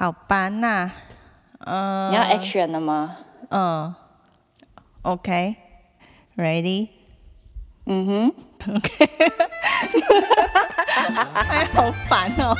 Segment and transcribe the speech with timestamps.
[0.00, 0.90] 好吧，那
[1.58, 3.18] 嗯，你要 action 了吗？
[3.50, 3.94] 嗯
[5.02, 6.88] ，OK，ready，
[7.84, 8.32] 嗯哼
[8.76, 8.90] ，OK，
[11.34, 12.56] 哎，好烦哦。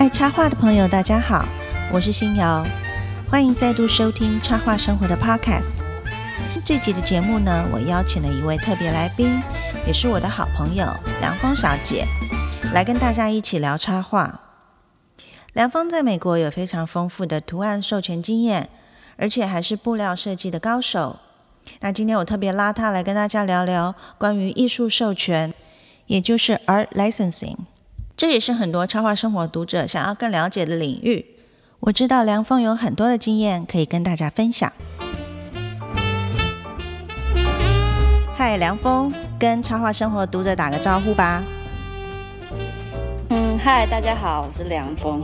[0.00, 1.44] 爱插画的朋友，大家好，
[1.92, 2.64] 我是新瑶，
[3.30, 5.74] 欢迎再度收听插画生活的 Podcast。
[6.64, 9.42] 这集的节目呢，我邀请了一位特别来宾，
[9.86, 10.86] 也是我的好朋友
[11.20, 12.06] 梁峰小姐，
[12.72, 14.40] 来跟大家一起聊插画。
[15.52, 18.70] 梁峰在美国有非常丰富的图案授权经验，
[19.18, 21.18] 而且还是布料设计的高手。
[21.80, 25.52] 那今天我特别拉他来跟大家聊聊关于艺术授权，
[26.06, 27.56] 也就是 art licensing。
[28.16, 31.34] 这也是很多插画生活读者想要更了解的领域。
[31.80, 34.72] 我知道梁峰有很多的经验可以跟大家分享。
[38.36, 41.40] 嗨，梁峰，跟插画生活读者打个招呼吧。
[43.30, 45.22] 嗯，嗨，大家好，我是梁峰。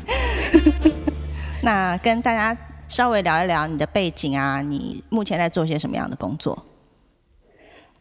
[1.62, 2.56] 那跟大家
[2.88, 6.64] 稍微聊一聊你的背景啊，你目前在做些什么样的工作？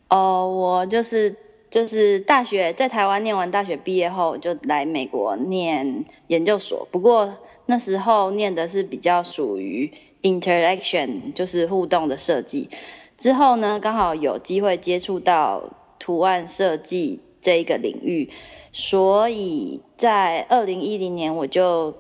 [0.08, 1.36] 哦，我就是
[1.70, 6.88] 就是大学在台湾念完大学毕业后，就来美国念研究所。
[6.92, 12.70] 不过那时候念的是比较属于 interaction，就是互动的设计。
[13.18, 18.30] 之后呢，刚好有机会接触到图案设计这一个领域，
[18.72, 21.96] 所以在二零一零年我就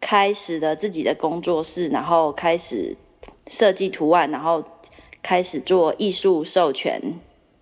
[0.00, 2.96] 开始了自己的工作室，然后开始
[3.46, 4.62] 设计图案，然后
[5.22, 7.00] 开始做艺术授权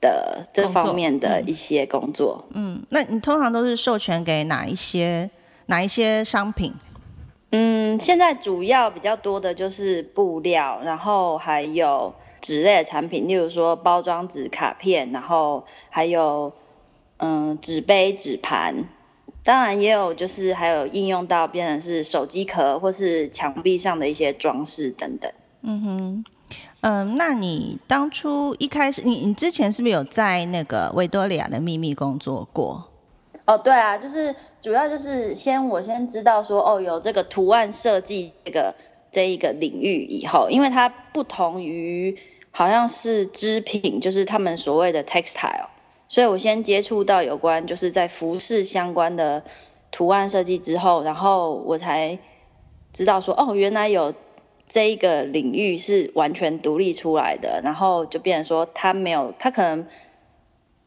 [0.01, 2.47] 的这方面的一些工作。
[2.55, 5.31] 嗯，那你通常都是授权给哪一些
[5.67, 6.73] 哪一些商品？
[7.53, 16.53] 嗯，现在主要比较多的就是布料，然后还有纸类的产品，例如说包装纸、卡片，然后还有
[17.17, 18.85] 嗯纸杯、纸盘，
[19.43, 25.33] 当然也有就是还有应用到变成是手机壳或是墙壁上的一些装饰等等。
[25.63, 26.25] 嗯，
[26.83, 32.87] 嗯那你当初一开始，你你之前是不是有在那个维多利亚的秘密工作过？
[33.47, 38.75] 哦，对啊，就是主要就是先我先知道说哦有这个图案设计这个
[39.11, 42.17] 这一个领域以后，因为它不同于
[42.51, 45.67] 好像是织品，就是他们所谓的 textile，
[46.09, 49.43] 所以我先接触到有关就是在服饰相关的
[49.91, 52.19] 图案设计之后，然后我才
[52.93, 54.15] 知道说哦原来有
[54.71, 59.87] 这一个领域是完全独立出来的，然后就变成说它没有它可能。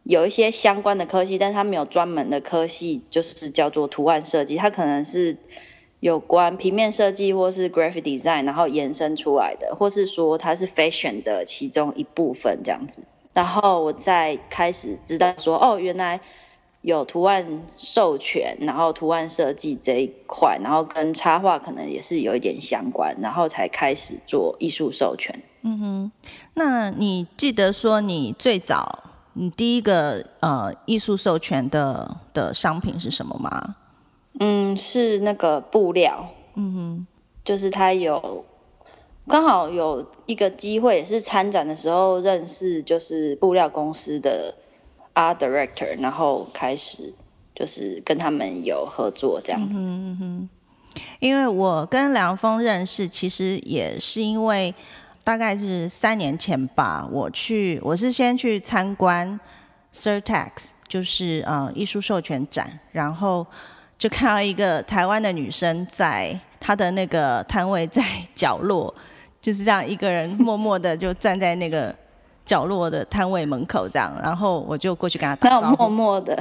[0.05, 4.57] 有一些相关的科系，但是它没有专门的科系，就是叫做图案设计。
[4.57, 5.37] 它可能是
[6.01, 13.03] 有关平面设计或是 graphic design，然后延伸出来的，或是说它是 fashion 的其中一部分这样子。
[13.31, 16.19] 然后我再开始知道说，哦，原来
[16.83, 25.41] 有图案授权，然后图案设计这一块，然后跟插画可能也是有一点相关，然后才开始做艺术授权。
[25.61, 26.11] 嗯哼
[26.55, 33.77] 那你记得说你最早你第一个呃艺术授权的的商品是什么吗？
[34.41, 37.07] 嗯，是那个布料，嗯哼，
[37.45, 38.43] 就是它有
[39.25, 44.55] 刚好有一个机会，也是参展的时候认识，就是布料公司的
[45.15, 47.13] art director，然后开始
[47.55, 49.79] 就是跟他们有合作这样子。
[51.19, 54.73] 因为我跟梁峰认识，其实也是因为
[55.23, 59.39] 大概是三年前吧，我去我是先去参观
[59.93, 63.45] Surtax，就是呃艺术授权展，然后
[63.97, 68.03] 就看到一个台湾的女生在她的那个摊位在
[68.35, 68.93] 角落，
[69.41, 71.95] 就是这样一个人默默的就站在那个
[72.45, 75.77] 角落的摊位门口这样，然后我就过去跟他打招呼。
[75.77, 76.37] 默默的，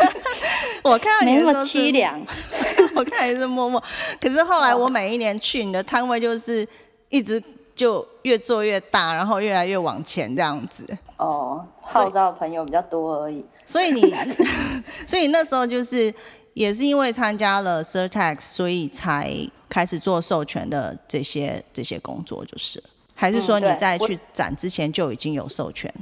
[0.82, 2.20] 我看到你没那么凄凉。
[2.96, 3.82] 我看也是默默。
[4.20, 6.66] 可是后来我每一年去，你的摊位就是
[7.10, 7.40] 一直
[7.74, 10.84] 就越做越大，然后越来越往前这样子。
[11.16, 13.46] 哦，号召的朋友比较多而已。
[13.66, 14.12] 所以你，
[15.06, 16.12] 所以那时候就是
[16.54, 19.32] 也是因为参加了 Surtax，所以才
[19.68, 22.82] 开始做授权的这些这些工作，就是。
[23.20, 25.92] 还是说你在去展之前就已经有授权？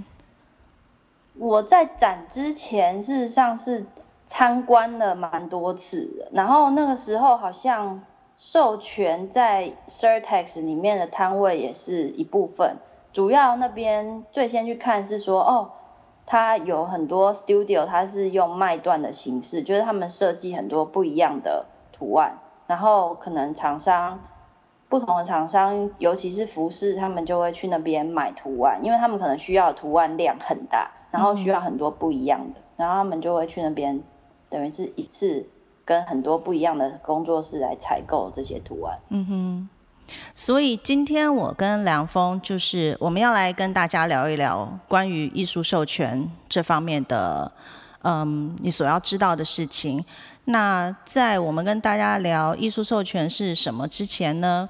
[1.39, 3.87] 我在展之前，事实上是
[4.27, 8.03] 参观了蛮多次的，然后那个时候好像
[8.37, 12.77] 授权在 Certex 里面的摊位也是一部分，
[13.15, 15.71] 主要那边最先去看是说，哦，
[16.27, 24.21] 它有很多 studio，它是用卖断的形式，就是他们设计很多不一样的图案，然后可能厂商
[24.89, 34.01] 不同的厂商，尤其是服饰，他们就会去那边买图案，因为他们可能需要图案量很大，然后需要很多不一样的，然后他们就会去那边，
[34.49, 35.49] 等于是一次
[35.85, 38.99] 跟很多不一样的工作室来采购这些图案。
[39.09, 39.69] 嗯哼。
[40.37, 47.51] 所以今天我跟梁峰就是我们要来跟大家聊一聊关于艺术授权这方面的，
[48.03, 50.05] 嗯，你所要知道的事情。
[50.49, 54.69] 那在我们跟大家聊艺术授权是什么之前呢，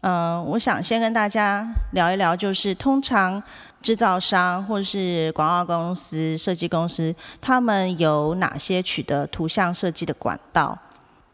[0.00, 3.42] 嗯，我想先跟大家聊一聊，就是通常
[3.82, 10.78] 制造商或是广告公司、设计公司，他们有哪些取得图像设计的管道？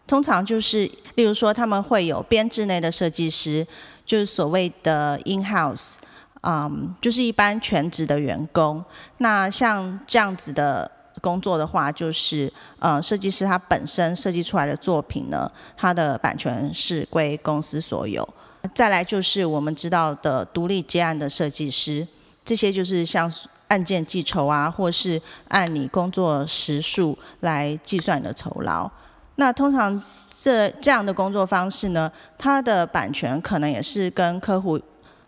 [0.08, 3.64] 通常就是，例如说他们会有编制内的设计师，
[4.04, 5.98] 就是所谓的 in house，
[6.42, 8.84] 嗯，就是一般全职的员工。
[9.18, 10.90] 那像这样子的。
[11.24, 18.28] 工作的话，就是呃，设计师他本身设计出来的作品呢，它的版权是归公司所有。
[18.74, 22.06] 再来就是我们知道的独立接案的设计师，
[22.44, 23.32] 这些就是像
[23.68, 28.90] 案件计酬啊，或是按你工作时数来计算的酬劳。
[29.36, 34.78] 那通常这这样的工作方式呢，它的版权可能也是跟客户，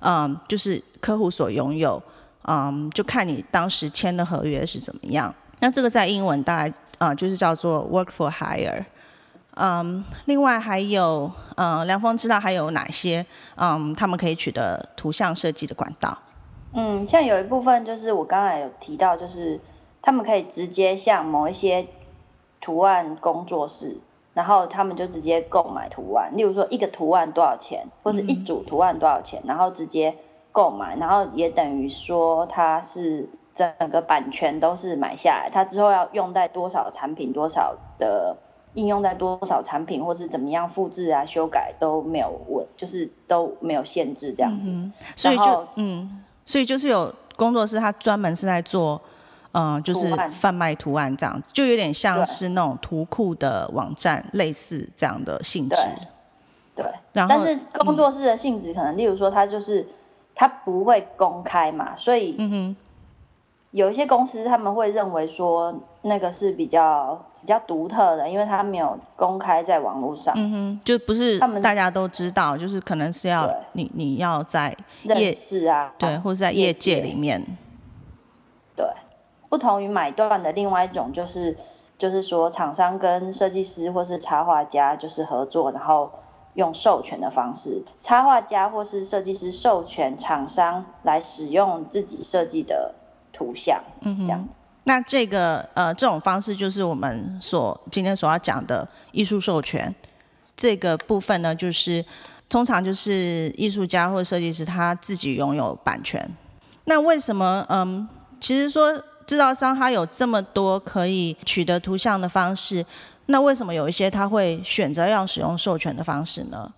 [0.01, 2.01] 嗯，就是客户所拥有，
[2.47, 5.35] 嗯，就看你当时签的合约是怎么样。
[5.61, 8.85] 那这个在英文大概啊就是叫做 work for hire，
[9.55, 13.25] 嗯，另外还有嗯，梁峰知道还有哪些
[13.57, 16.19] 嗯，他们可以取得图像设计的管道？
[16.75, 19.59] 嗯，像有一部分就是我刚才有提到，就是
[20.03, 21.87] 他们可以直接向某一些
[22.61, 23.97] 图案工作室，
[24.35, 30.19] 然后他们就直接购买图案，例如说一个图案多少钱，或是一组图案多少钱，然后直接
[30.53, 33.31] 购买，然后也等于说它是。
[33.57, 38.37] 整个版权都是买下来，它之后要用在多少产品、多少的
[38.75, 44.71] 应用在多少产品，或是怎么样复制啊、修改都没有问，就是都没有限制这样子。
[45.17, 49.01] 所以就嗯，所以就是有工作室，它专门是在做
[49.53, 55.77] 嗯，就是贩卖图案这样子，就有点像是那种图库的网站，类似这样的性质。
[56.75, 59.89] 对，然后但是工作室的性质可能，例如说它就是
[60.35, 62.77] 它不会公开嘛，所以嗯哼。
[63.77, 77.45] 有一些公司他们会认为说那个是比较比较独特的，因为它没有公开在网络上，嗯哼，就不是他们大家都知道，就是可能是要你你要在认识啊，对，或者在业界里面，
[78.75, 78.87] 对，
[79.51, 81.55] 不同于买断的另外一种就是
[81.99, 86.11] 就是说厂商跟设计师或是插画家就是合作，然后
[86.55, 92.95] 用授权的方式，插画家或是设计师授权厂商来使用自己设计的。
[93.37, 94.49] 图像，嗯，这样。
[94.85, 99.95] 那这个呃，这种方式就是我们所今天所要讲的艺术授权
[100.57, 102.05] 这个部分呢，就是
[102.49, 106.27] 通常就是艺术家或者设计师他自己拥有版权。
[106.85, 108.09] 那为什么嗯，
[108.41, 108.93] 其实说
[109.27, 112.87] 制造商他有这么多可以取得图像的方式，
[113.27, 116.73] 那为什么有一些他会选择要使用授权的方式呢？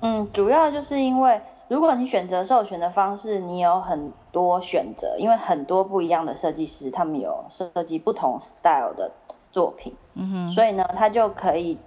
[0.00, 1.40] 嗯，主要就是因为。
[1.70, 9.10] 如果你选择授权的方式，你有很多选择，因为很多不一样的设计师，他们有设计不同 style 的
[9.50, 11.78] 作品，嗯哼，所以呢，他就可以，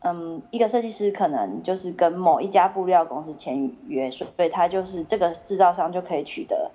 [0.00, 6.70] 嗯，一个设计师可能就是跟某一家布料公司签约，所以他就是这个制造商就可以取得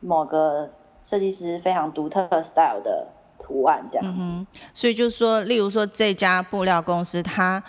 [0.00, 0.70] 某个
[1.02, 3.06] 设计师非常独特 style 的
[3.38, 4.60] 图案，这样子。
[4.74, 7.62] 所以就是说，例如说这家布料公司，它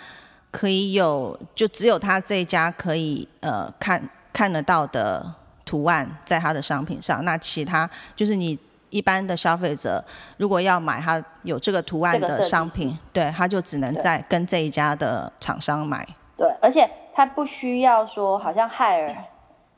[0.50, 5.34] 可以有，就只有他这一家可以呃看看得到的
[5.70, 7.24] 图案在他的商品上。
[7.24, 8.58] 那其他就是你
[8.88, 10.04] 一般的消费者，
[10.38, 16.06] 如果要买他有这个图案的商品，对，他就只能在跟这一家的厂商买。
[16.36, 19.14] 对，而且他不需要说好像 hire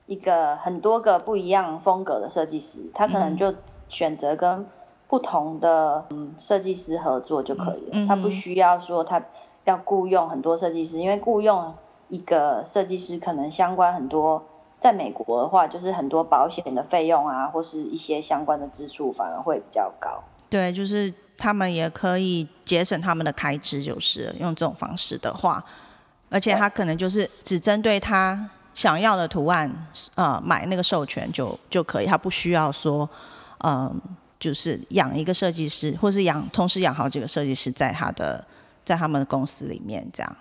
[0.07, 3.55] 一个很多个不一样风格的设计师，他可能就
[3.89, 4.67] 选择跟
[5.07, 8.07] 不同的嗯设计师合作就可以了。
[8.07, 9.23] 他不需要说他。
[9.65, 11.73] 要雇佣很多设计师，因为雇佣
[12.09, 14.45] 一个设计师可能相关很多，
[14.83, 20.25] 在美国的话，就是很多保险的费用啊，或是一些相关的支出反而会比较高。
[20.51, 25.65] 对，就是他们也可以节省他们的开支，就是用这种方式的话，
[26.29, 29.73] 而且他可能就是只针对他想要的图案，
[30.17, 33.09] 呃，买那个授权就就可以，他不需要说，
[33.65, 33.95] 嗯，
[34.41, 38.45] 就是养一个设计师，或是养同时养好几个设计师在他的。
[38.85, 40.37] 在他们的公司里面，这样，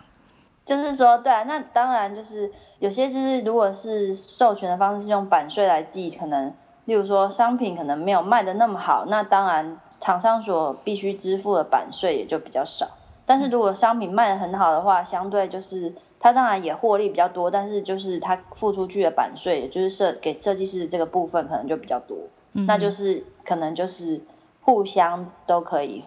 [0.72, 2.50] 就是说，对啊，那当然就是
[2.80, 6.54] 有些就是，如果是授权的方式是用版税来计，可能，
[6.86, 12.88] 例如说商品可能没有卖的那么好，那当然厂商所必须支付的版税也就比较少。
[13.26, 22.18] 但是如果商品卖的很好的话，相对就是他当然也获利比较多，但是就是他付出去的版税，也就是设给设计师这个部分可能就比较多，
[22.54, 24.22] 那就是可能就是
[24.62, 26.06] 互相都可以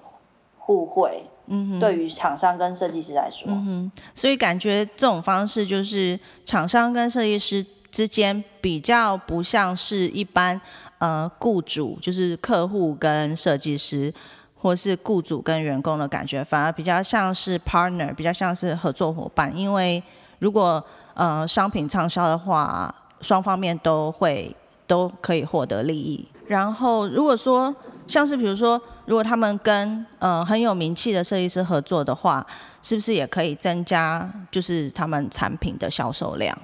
[0.64, 1.23] 互惠。
[1.47, 10.59] 嗯，对于厂商跟设计师来说，嗯哼，所以感觉这种方式就是厂商跟设计师之间比较不像是一般
[10.97, 14.11] 呃雇主，就是客户跟设计师，
[14.56, 19.54] 或是雇主跟员工的感觉，反而比较像是 partner，比较像是合作伙伴。
[19.54, 20.02] 因为
[20.38, 24.56] 如果呃商品畅销的话，双方面都会
[24.87, 26.26] 都可以获得利益。
[26.47, 27.75] 然后如果说
[28.07, 28.81] 像是比如说。
[29.07, 32.47] 如果他们跟呃很有名气的设计师合作的话，
[32.81, 36.57] 是不是也可以增加就是他们产品的销售量？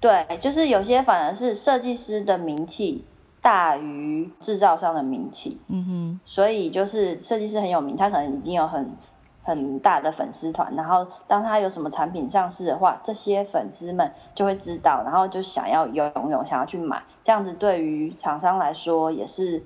[0.00, 3.04] 对，就是有些反而是设计师的名气
[3.42, 5.60] 大于制造商的名气。
[5.68, 6.20] 嗯哼。
[6.24, 8.96] 所以就是设计师很有名，他可能已经有很
[9.42, 17.02] 很大的粉丝团，然后当他有什么产品上市的话，这些粉丝们就会知道，然后就想要拥有，想要去买。
[17.22, 19.62] 这样子对于厂商来说也是。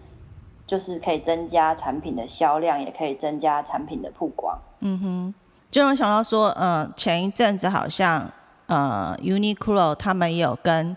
[0.67, 4.59] 就是可以增加产品的销量，也可以增加产品的曝光。
[4.81, 5.35] 嗯哼，
[5.71, 8.31] 就让我想到说，呃，前一阵子好像
[8.67, 10.97] 呃，Uniqlo 他们也有跟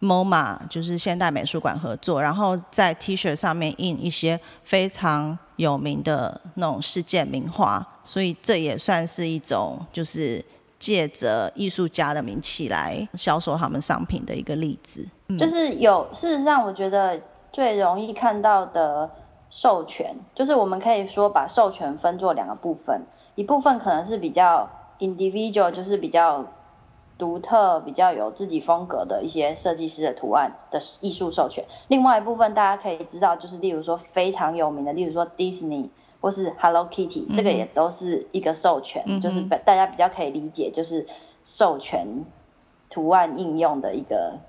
[0.00, 10.44] MoMA 就是现代美术馆合作，然后在 T 恤上面印一些非常有名的那种世界名画，所以这也算是一种就是
[10.78, 15.08] 借着艺术家的名气来销售他们商品的一个例子。
[15.38, 17.18] 就是有，事实上我觉得。
[17.56, 19.12] 最容易看到的
[19.48, 26.44] 授权，就是我们可以说把授权分作两个部分，一部分可能是比较 individual，就是比较
[27.16, 31.64] 独特、比较有自己风格的一些设计师的图案的艺术授权。
[31.88, 35.88] 另外一部分大家可以知道，就是例如说非常有名的，例如说 Disney
[36.20, 41.06] 或是 Hello Kitty，这个也都是一个授权，就是大家比较可以理解，就是
[41.42, 42.26] 授权
[42.90, 44.40] 图案应用的一个。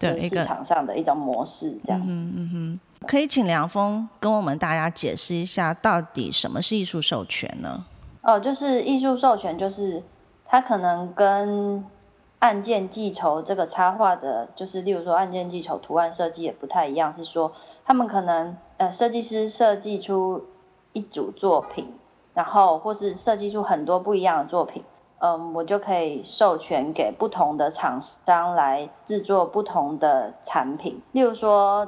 [0.00, 2.12] 对市场上的一种模式，这样子。
[2.12, 7.84] 嗯哼，可以请梁峰跟我们大家解释一下，到底什么是艺术授权呢？
[8.22, 10.02] 哦，就是艺术授权，就是
[10.44, 11.84] 它可能跟
[12.38, 17.52] 案件计酬这个插画的，就是例如说案件计酬图案设计也不太一样，是说
[17.84, 20.46] 他们可能呃设计师设计出
[20.94, 21.92] 一组作品，
[22.32, 24.82] 然后或是设计出很多不一样的作品。
[25.20, 31.02] 嗯，我就可以授权给不同的厂商来制作不同的产品。
[31.12, 31.86] 例如说，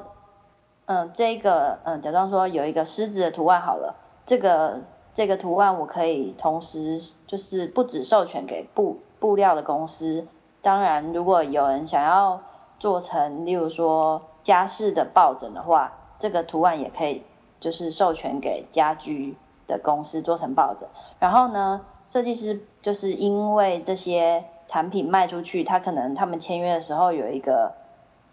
[0.85, 4.81] 嗯，这个，嗯，假装说有一个狮子的图案好了，这个
[5.15, 10.27] 这个图案我可以同时就是不止授权给布布料的公司。
[10.61, 12.39] 当然，如果有人想要
[12.79, 17.23] 做成，例如说家饰的抱枕的话，这个图案也可以
[17.59, 19.35] 就是授权给家居。
[19.65, 20.89] 的公司做成抱枕，
[21.19, 27.73] 然后呢，设计师就是因为这些产品卖出去，他可能他们签约的时候有一个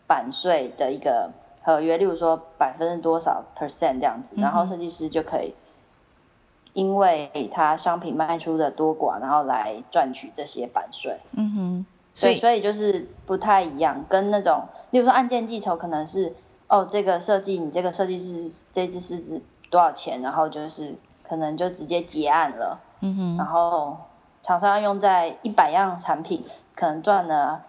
[0.09, 1.31] 版税的一个
[1.63, 5.55] 合约，例如说百分之多少 percent 这样子，然后设计师就可以
[6.73, 11.21] 因为他商品卖出的多寡，然后来赚取这些版税。
[11.37, 16.35] 嗯哼，所以所以就是不太一样，跟那种例如说案件计酬可能是
[16.67, 20.97] 哦，这个设计你这个设计师这只狮子多少钱，然后就是。
[21.31, 23.97] 可能就直接结案了，嗯哼，然后
[24.43, 26.43] 厂商用在一百样产品，
[26.75, 27.63] 可能赚了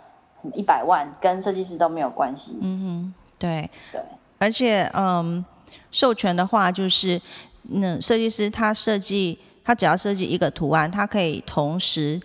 [0.55, 4.01] 一百万，跟设计师都没有关系，嗯哼，对对，
[4.39, 5.45] 而且嗯，
[5.91, 7.21] 授权的话就是，
[7.61, 12.19] 那设计师他设计，他只要设计一个图案，他可以同时，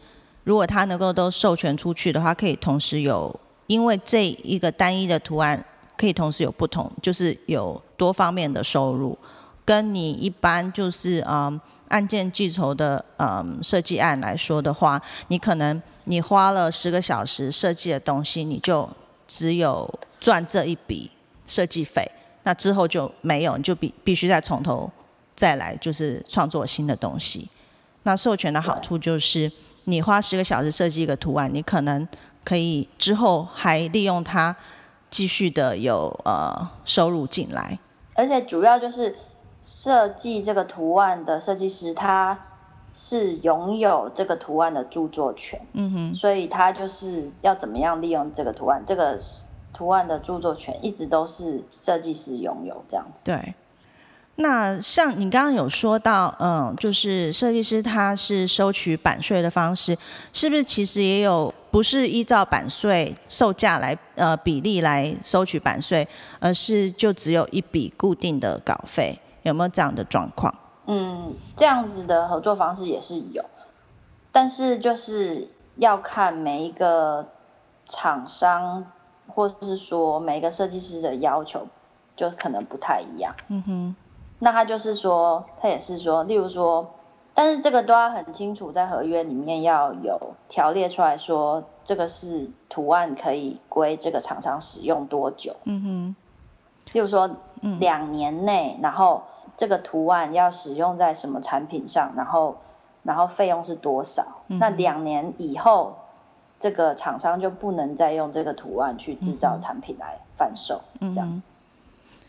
[0.44, 5.62] 如果他能够都授权出去的话，可以同时有，因为这一个单一的图案
[5.98, 9.18] 可以同时有不同，就是有多方面的收入。
[9.66, 18.88] 跟你一般就是嗯案件计酬的嗯设计案来说的话，你可能你花了十个小时设计的东西，你就
[19.26, 21.10] 只有赚这一笔
[21.46, 22.08] 设计费，
[22.44, 24.90] 那之后就没有，你就必必须再从头
[25.34, 27.48] 再来，就是创作新的东西。
[28.04, 29.50] 那授权的好处就是，
[29.84, 32.06] 你花十个小时设计一个图案，你可能
[32.44, 34.54] 可以之后还利用它
[35.10, 37.76] 继续的有呃收入进来，
[38.14, 39.16] 而且主要就是。
[39.76, 42.46] 设计这个图案的设计师，他
[42.94, 49.18] 是拥有这个图案的著作权，嗯哼，所以他就是要怎么样利用这个图案，这个
[49.74, 53.26] 图案的著作权一直都是设计师拥有这样子。
[53.26, 53.54] 对，
[54.36, 59.98] 那像你刚刚有说到，嗯，就是设计师他是收取版税的方式，
[60.32, 66.08] 是不是其实也有不是依照版税售价来呃比例来收取版税，
[66.40, 69.20] 而是就只有一笔固定的稿费？
[69.46, 70.54] 有没有这样的状况？
[70.86, 73.44] 嗯，这样子的合作方式也是有，
[74.32, 77.26] 但是就是要看每一个
[77.86, 78.86] 厂商，
[79.28, 81.66] 或是说每一个设计师的要求，
[82.16, 83.34] 就可能不太一样。
[83.48, 83.96] 嗯哼，
[84.40, 86.94] 那他就是说，他也是说，例如说，
[87.34, 95.56] 但是这个都要很清楚，在合约里面要有条列出来说，这个是图案可以归这个厂商使用多久。
[95.64, 96.16] 嗯哼，
[96.92, 97.30] 例如说，
[97.80, 99.22] 两年内，然后
[99.56, 102.58] 这个图案要使用在什么产品上，然后。
[103.02, 104.42] 然后费用是多少？
[104.48, 105.96] 那两年以后，
[106.58, 111.46] 这个厂商就不能再用这个图案去制造产品来贩售，这样子。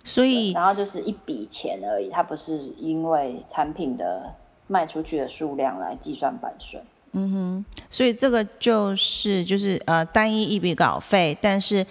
[0.04, 4.32] 所以，然后就是一笔钱而已，它不是因为产品的
[4.68, 6.80] 卖出去的数量来计算版税。
[7.14, 11.84] 嗯哼，所以这个就是就是呃单一一笔稿费，但是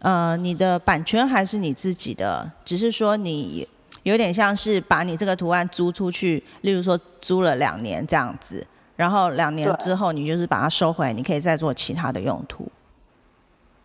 [0.00, 3.68] 呃你的版权还是你自己的，只是说你。
[4.02, 8.66] 有点像是把你这个图案租出去，例如说租了两年这样子，
[8.96, 12.66] 然后两年之后你就是把它收回来，你可以再做其他的用途。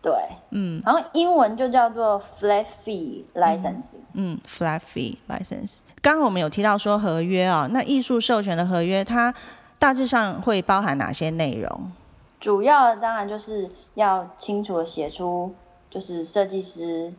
[0.02, 0.12] 对，
[0.50, 3.96] 嗯，然后英文就叫做 flat fee license。
[4.12, 5.80] 嗯，flat fee license。
[6.00, 9.34] 刚刚我们有提到说合约啊，那艺术授权的合约它
[9.78, 11.90] 大致上会包含哪些内容？
[12.38, 15.52] 主要当然就是要清楚的写出，
[15.90, 17.12] 就是设计师。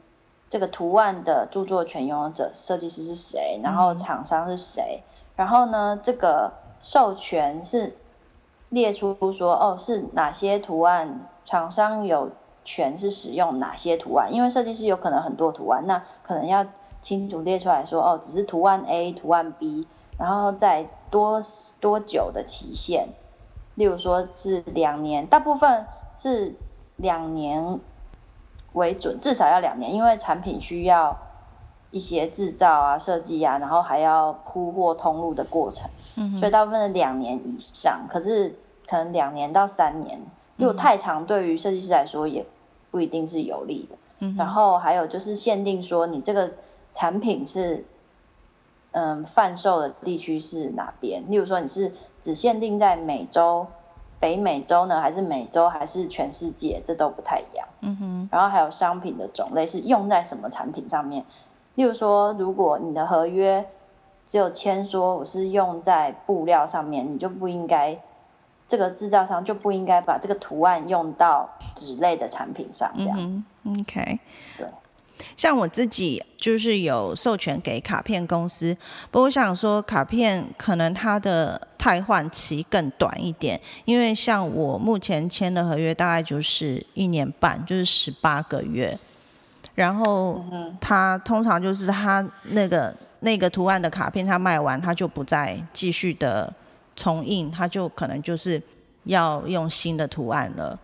[0.49, 3.59] 这个图案的著作权拥有者设计师是谁？
[3.61, 5.03] 然后厂商是谁？
[5.35, 7.97] 然后呢，这个授权是
[8.69, 12.29] 列出说，哦，是哪些图案厂商有
[12.63, 14.33] 权是使用哪些图案？
[14.33, 16.65] 因为设计师有可能很多图案，那可能要
[17.01, 19.85] 清楚列出来说，哦，只是图案 A、图案 B，
[20.17, 21.41] 然后在多
[21.81, 23.09] 多久的期限？
[23.75, 25.85] 例如说是两年，大部分
[26.15, 26.55] 是
[26.95, 27.79] 两年。
[28.77, 31.17] 为准，至少要两年，因为产品需要
[31.91, 35.89] 一些制造啊、设计啊，然后还要铺货通路的过程，
[36.39, 38.07] 所以大部分是两年以上。
[38.09, 38.55] 可是
[38.87, 40.21] 可能两年到三年，
[40.55, 42.45] 如果太长，对于设计师来说也
[42.89, 43.97] 不一定是有利的。
[44.37, 46.51] 然后还有就是限定说，你这个
[46.93, 47.85] 产品是
[48.91, 51.23] 嗯贩售的地区是哪边？
[51.29, 53.67] 例如说你是只限定在美洲。
[54.19, 57.67] 北美洲呢，还是美洲，还是全世界，这都不太一样。
[57.81, 58.29] 嗯哼。
[58.31, 61.23] 然后还有商品的种类是用在什么产品上面？
[61.75, 63.65] 例如说，如果你的合约
[64.25, 67.99] 只有签说我是用在布料上面，你就不应该，
[68.67, 72.91] 这个制造商就不应该把这个图案用到纸类的产品上。
[72.97, 73.45] 这样。
[73.79, 74.19] OK。
[74.57, 74.67] 对。
[75.35, 78.77] 像我自己就是有授权给卡片公司，
[79.09, 88.97] 不过我想说卡片可能它的汰换期更短一点，因为像我目前签的合约大概就是一年半，就是十八个月，
[89.73, 90.43] 然后
[90.81, 96.53] 它通常就是它那个那个图案的卡片它卖完，它就不再继续的
[96.93, 98.61] 重印，它就可能就是
[99.05, 100.77] 要用新的图案了。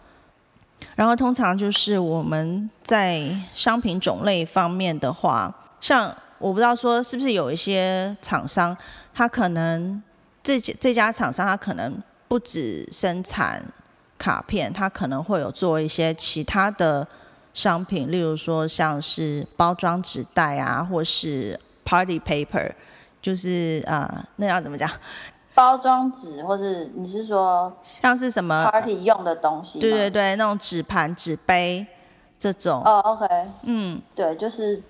[0.96, 8.78] 然后通常就是我们在商品种类方面的话，像我不知道说是不是有一些厂商，
[9.14, 10.02] 他可能
[10.44, 13.64] 这这家厂商他可能不止生产
[14.18, 17.08] 卡片，他可能会有做一些其他的
[17.54, 22.72] 商品，例如说像是包装纸袋啊，或是 party paper，
[23.22, 24.90] 就是啊，那要怎么讲？
[25.56, 29.80] 包装纸，或是你是说像是什么 party 用的东西？
[29.80, 31.86] 对对对，那种纸盘、纸杯
[32.40, 32.82] 这种。
[32.84, 33.28] 哦，OK，
[33.64, 34.82] 嗯，对，就是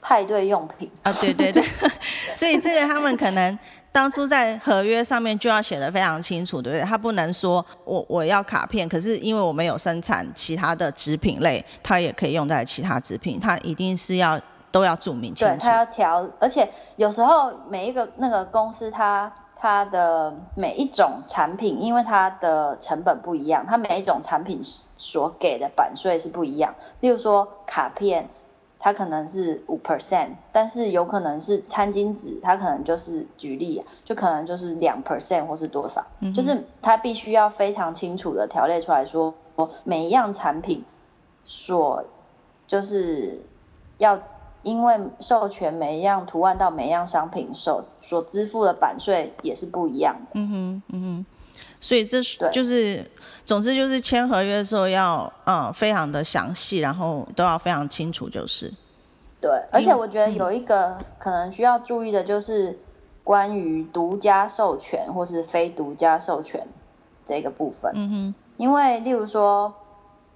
[0.00, 1.62] 派对用品啊，对对对。
[2.34, 3.58] 所以这个他们可能
[3.92, 6.84] 当初在合约上面就要写的非常清楚，对不对？
[6.84, 15.54] 他不能说我我要卡片，可是因为我们有生产其他的纸品类，它也可以用在其他纸品，它一定是要都要注明清楚。
[15.54, 19.32] 对，它要调，而且有时候每一个那个公司它。
[19.62, 24.58] 它的每一种产品，因为它的成本不一样，它每一种产品
[24.96, 26.74] 所给的版税是不一样。
[27.00, 28.30] 例如说卡片，
[28.80, 39.32] 它可能是五 percent，但是有可能是餐巾纸，它可能就是举例，就可能就是两 percent 或是多少，就是它必须要非常清楚的条列出来说，
[39.84, 40.84] 每一样产品
[41.44, 42.02] 所
[42.66, 43.40] 就是
[43.98, 44.20] 要。
[44.62, 50.32] 因为授权每一样图案到每一样商品所所支付的版税也是不一样的。
[50.34, 51.26] 嗯哼，嗯哼，
[51.80, 53.02] 所以这是就是，
[53.50, 58.72] 总之就是签合约的时候要嗯非常的详细，然后都要非常清楚，就是。
[59.40, 62.78] 对，而且我觉得有一个可能需要注意的就是
[63.24, 66.64] 关于独家授权或是非独家授权
[67.26, 67.90] 这个部分。
[67.96, 69.74] 嗯哼，因为例如说。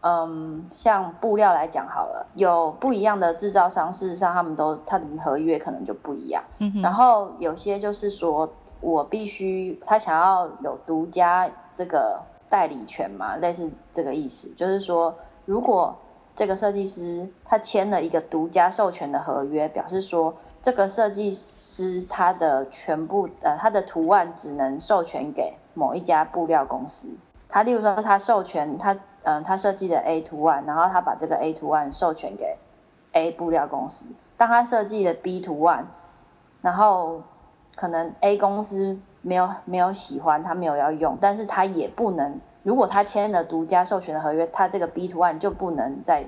[0.07, 6.45] 嗯，像布料来讲好了，有不一样的制造商，事实上他们都他的合约可能就不一样。
[6.59, 12.21] 嗯然后有些就是说我必须他想要有独家这个
[12.55, 15.13] 代理权嘛，类似这个意思，就是说，
[15.45, 15.97] 如果
[16.37, 27.09] 这个设计师他签了一个独家授权的合约，表示说这个设计师他的全部呃他的图案只能授权给某一家布料公司。
[27.49, 32.57] 他例如说他授权他嗯他设计的 A 图案，然后他把这个 A 图案授权给
[33.15, 34.07] A 布料公司。
[34.37, 35.89] 当他设计的 B 图案，
[36.63, 37.23] 然后
[37.75, 42.39] 可能 A 公司没有没有喜欢，他没有要用，但是他也不能。
[42.63, 46.25] 如果他签了独家授权的合约，他这个 B 图案就不能再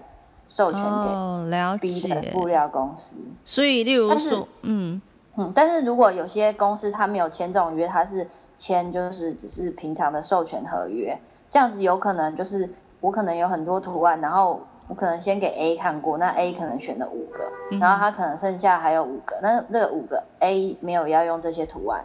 [0.48, 3.18] 授权给 B 的布料公司。
[3.44, 5.00] 所以，例如说，嗯
[5.36, 11.18] 嗯，但是如果有些公司他没有签这种约，他是签就是只是平常的授权合约，
[11.50, 22.04] 这样子有可能就是我可能有很多图案，然后我可能先给 A 看过，那 A 可能选了五个，然后他可能剩下还有五个，那这个五个 A 没有要用这些图案。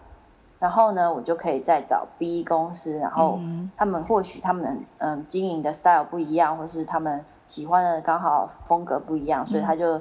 [0.61, 3.39] 然后呢，我就可以再找 B 公司，然后
[3.75, 9.99] 他们或许他们嗯经营的 style 不一样，或是他们喜欢的刚好风格不一样，所以他就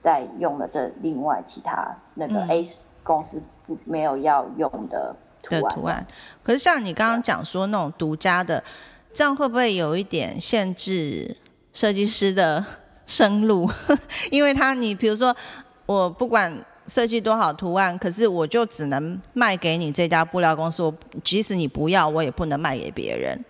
[0.00, 2.62] 在用了这另外其他那个 A
[3.02, 6.06] 公司不没有要用的图案。
[6.42, 8.62] 可是像你刚刚讲说那种独家的，
[9.14, 11.38] 这样会不会有一点限制
[11.72, 12.62] 设计师的
[13.06, 13.66] 生路？
[14.30, 15.34] 因为他你比如说
[15.86, 16.52] 我不管。
[16.86, 20.82] 设计多少图案，可是我就只能卖给你这家布料公司。
[20.82, 20.92] 我
[21.22, 23.44] 即使你不要，我也不能卖给别人。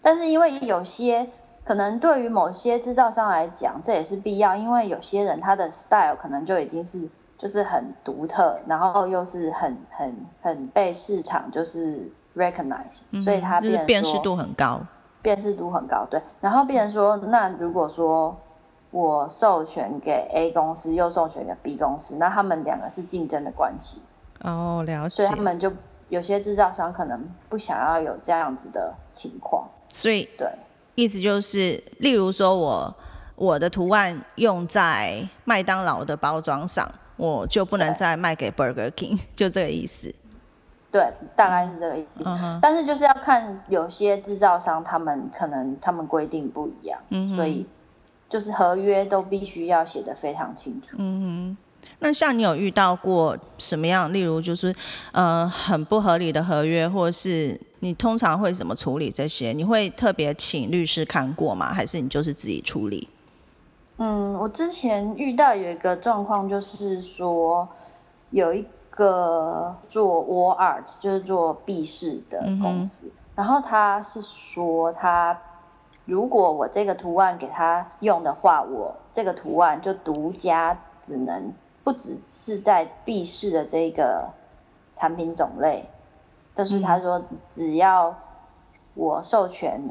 [0.00, 1.28] 但是因为有些
[1.64, 14.80] 可能对于某些制造商来讲，这也是必要，因为有些人他的 style 可能就已经是就是很独特，然后又是很很很被市场就是 recognize，所以它变辨识度很高，
[15.22, 16.06] 辨识度很高。
[16.10, 18.36] 对，然后变成说，那如果说。
[18.96, 24.00] 我授权给 A 公司，又授权给 B 公司，那他们两个是竞争的关系。
[24.40, 25.16] 哦，了解。
[25.16, 25.70] 所以他们就
[26.08, 29.68] 有些制造商可能不想要有这样子的情况。
[29.90, 30.50] 所以，对，
[30.94, 32.94] 意思就是，例如说我
[33.34, 40.10] 我的图案用在麦当劳的包装上，我就不能再卖给 Burger King， 就这个意思。
[40.90, 42.30] 对，大概是这个意思。
[42.62, 46.98] 但是就是要看有些制造商，他们可能他们规定不一样，
[47.36, 47.66] 所以。
[48.28, 50.96] 就是合约都必须要写的非常清楚。
[50.98, 51.56] 嗯哼，
[52.00, 54.12] 那像你有遇到过什么样？
[54.12, 54.74] 例如就是
[55.12, 59.52] 呃很不合理的合约，或者是你通常会怎么处理这些？
[59.52, 61.72] 你会特别请律师看过吗？
[61.72, 63.08] 还是你就是自己处理？
[63.98, 67.68] 嗯，我之前遇到有一个状况，就是说
[68.30, 75.40] 有一个做 wall art，就是做壁饰的公司，然后他是说他。
[76.06, 84.30] 如果我这个图案给他用的话，我这个图案就独家只能不只是在 B 市的这个
[84.94, 85.88] 产品种类，
[86.54, 88.16] 就是他说只要
[88.94, 89.82] 我授权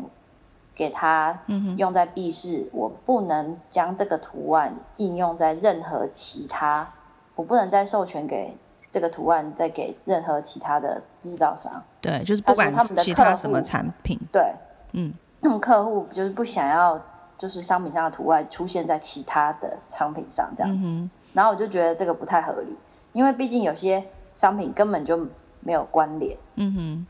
[0.74, 1.42] 给他
[1.78, 6.88] 用在 B 市，我不能将这个图案应用在任何其他，
[7.36, 8.58] 我不能再授权给
[8.90, 11.84] 这个图案再给任何其他的制造商。
[12.00, 14.18] 对，就是不管他们的其他什么产品。
[14.32, 14.54] 对，
[14.94, 15.14] 嗯。
[15.60, 17.00] 客户就是不想要，
[17.38, 22.76] 就是商品上的图案出现在其他的商品上这样子，然后我就觉得这个不太合理，
[23.14, 24.04] 因为毕竟有些
[24.34, 25.28] 商品根本就
[25.60, 26.38] 没有关联。
[26.56, 27.08] 嗯哼，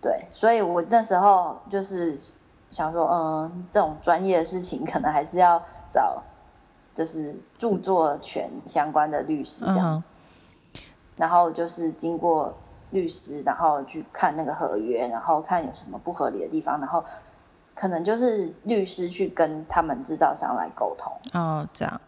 [0.00, 2.16] 对，所以我那时候就是
[2.70, 6.22] 想说，嗯，这种专业的事情可能还是要找
[6.94, 10.12] 就是著作权相关的律师这样子，
[11.16, 12.54] 然后就是经过
[12.90, 17.04] 律师，然后去看那个合约，然后看有什么不合理的地方，然后。
[17.74, 22.00] 可能就是律师去跟他们制造商来沟通哦，这样，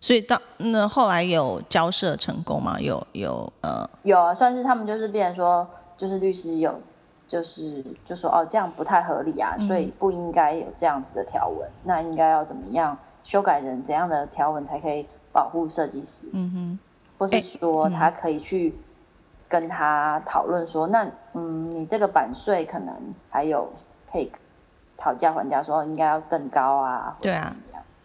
[0.00, 2.80] 所以到那后来有交涉成功吗？
[2.80, 6.80] 有有呃，有啊，算是他们就是变成说，就是律师有
[7.28, 16.30] 就是就说哦，这样不太合理啊，所以不应该有这样子的条文，那应该要怎么样修改人怎样的条文才可以保护设计师？
[16.32, 16.78] 嗯哼，
[17.18, 18.74] 或是说他可以去
[19.48, 22.94] 跟他讨论说，那嗯，你这个版税可能
[23.28, 23.70] 还有
[24.10, 24.32] 可以。
[25.00, 27.56] 讨价还价说应该要更高啊，对啊，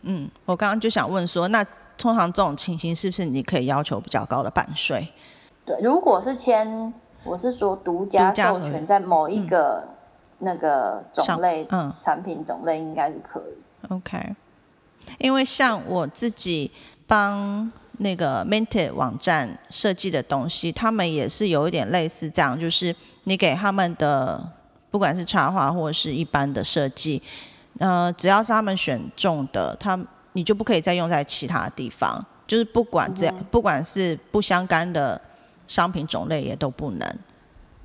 [0.03, 1.61] 嗯，我刚刚就想问说，那
[1.97, 5.11] 通常这种情形是不是你可以要求比较高的版税？
[5.65, 6.93] 对，如果是签，
[7.25, 9.85] 我是说独家授权在某一个
[10.39, 13.61] 那个种类，嗯，产品种类应该是可以。
[13.89, 14.33] OK，
[15.17, 16.71] 因为像我自己
[17.05, 24.51] 帮那个 Minted 网站设计的东西，他们也是有一点类似这样，就是你给他们的。
[24.95, 27.21] 不管是插画或者是一般的设计，
[27.79, 29.99] 呃，只要是他们选中的，他
[30.31, 32.25] 你就不可以再用在其他地方。
[32.47, 35.19] 就是不管这样，不管是不相干的
[35.67, 37.19] 商品种类，也都不能。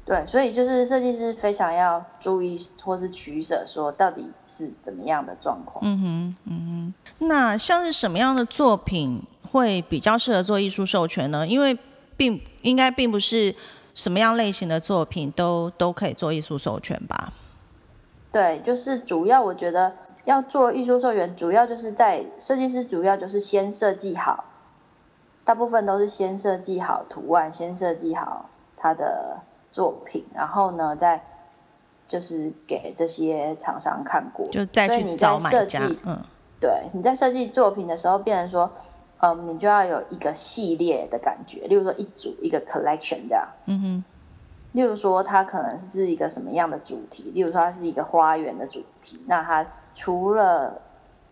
[0.05, 5.85] 对，所以就是设计师非常要注意或是取舍，说到底是怎么样的状况。
[5.85, 7.27] 嗯哼，嗯哼。
[7.27, 9.20] 那像是什么样的作品
[9.51, 11.44] 会比较适合做艺术授权呢？
[11.44, 11.77] 因为
[12.16, 13.53] 并应该并不是
[13.94, 17.33] 什么样类型的作品都都可以做艺术授权吧？
[18.33, 24.44] 对，就是主要我觉得要做艺术授权，主要就是在设计师主要就是先设计好，
[25.44, 29.38] 大部分都是先设计好图案，先设计好他的。
[29.72, 31.24] 作品，然后呢，再
[32.09, 35.88] 就是给这些厂商看过，就再去找买家。
[36.05, 36.18] 嗯，
[36.61, 38.68] 对，你在设计作品的时候，变成说，
[39.20, 43.48] 嗯，你就要有一个系列的感觉，例如说一组一个 collection 这样。
[43.66, 44.04] 嗯哼。
[44.72, 47.30] 例如说，它可能是一个什么样的主题？
[47.35, 50.80] 例如说，它是一个花园的主题，那它除了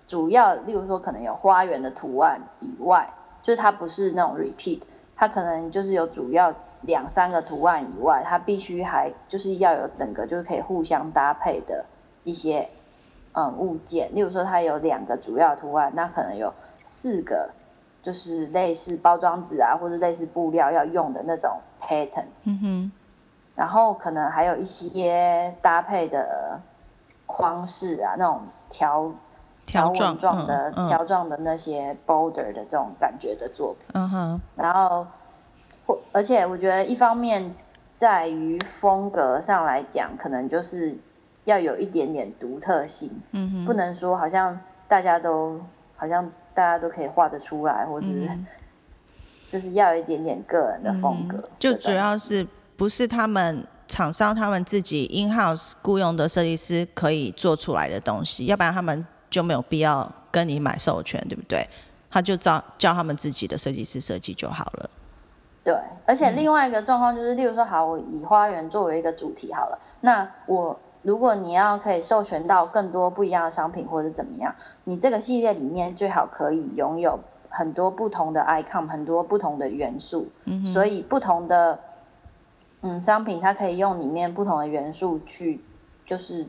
[0.07, 4.81] 主要，例如说可能有花园的图案以外，就是它不是那种 repeat，
[5.17, 6.55] 它可能就是有主要。
[6.83, 11.85] 两三个图案以外，它必须还就是要有整个就是可以互相搭配的
[12.23, 12.69] 一些
[13.33, 14.15] 嗯物件。
[14.15, 17.51] 例如说，它有两个主要图案，那可能有四个
[18.03, 22.27] 就是类似包装纸啊，或者类似布料要用的那种 pattern。
[22.45, 22.93] 嗯哼。
[23.55, 26.61] 然后可能还有一些搭配的
[27.27, 29.13] 框式啊，那种条
[29.65, 33.91] 条纹状的条状的那些 border 的这种感觉的作品。
[33.95, 34.41] 嗯哼。
[34.57, 35.07] 然后。
[36.13, 37.55] 而且我觉得一方面
[37.95, 40.99] 在于风格上来讲，可能就是
[41.45, 45.59] 要有一点点独特性，嗯哼，不能说好像大家都
[45.97, 48.29] 好像大家都可以画得出来，或是
[49.49, 51.39] 就是要有一点点个人的风格。
[51.57, 52.45] 就主要是
[52.77, 61.65] 不是他们厂商他们自己 in house 雇佣的设计师可以做出来的东西，要不然他们就没有必要跟你买授权，对不对？
[62.11, 64.91] 他就照叫他们自己的设计师设计就好了。
[65.63, 65.75] 对，
[66.07, 70.77] 而且另外一个状况就是，例如说，好，我以花园作为一个主题好了，那我
[71.09, 77.19] 如果你要可以授权到更多不一样的商品或者怎么样，你这个系列里面最好可以拥有
[77.49, 81.79] 很多不同的 icon，很多不同的元素，嗯所以不同的
[82.83, 85.65] 嗯商品它可以用里面不同的元素去
[86.05, 86.47] 就是。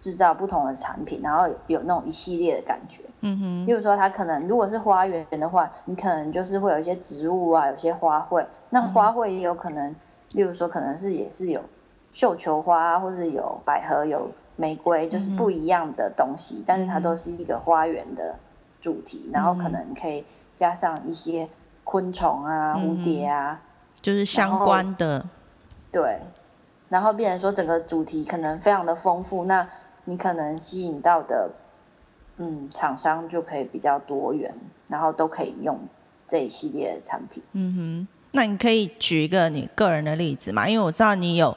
[0.00, 3.02] 制造不同的产品，然后有那种一系列的感觉。
[3.20, 3.66] 嗯哼。
[3.66, 8.46] 例如说，它可能如果是花园的话，你可能就是会有一些植物啊，有些花卉。
[8.70, 9.94] 那花卉也有可能，
[10.32, 11.60] 例如说，可能是也是有
[12.12, 16.62] 绣球花，或者有百合、有玫瑰，就是不一样的东西。
[16.66, 18.38] 但是它都是一个花园的
[18.80, 20.24] 主题，然后可能可以
[20.56, 21.48] 加上一些
[21.84, 23.60] 昆虫啊、蝴蝶啊，
[24.00, 25.26] 就是相关的。
[25.92, 26.18] 对。
[26.88, 29.44] 然后变成说，整个主题可能非常的丰富。
[29.44, 29.68] 那
[30.06, 31.52] 你可能吸引到的，
[32.36, 34.52] 嗯，厂商就可以比较多元，
[34.88, 35.78] 然后都可以用
[36.26, 37.44] 这一系列的产品。
[37.52, 40.68] 嗯哼，那你可以举一个你个人的例子嘛？
[40.68, 41.56] 因为我知道你有，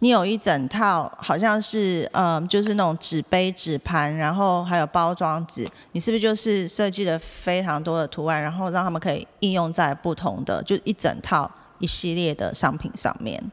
[0.00, 13.50] 你有一整套，好像是，嗯，就是那种纸杯、纸盘，然后还有包装纸，你是不是就是设计了非常多的图案，然后让他们可以应用在不同的，就一整套一系列的商品上面？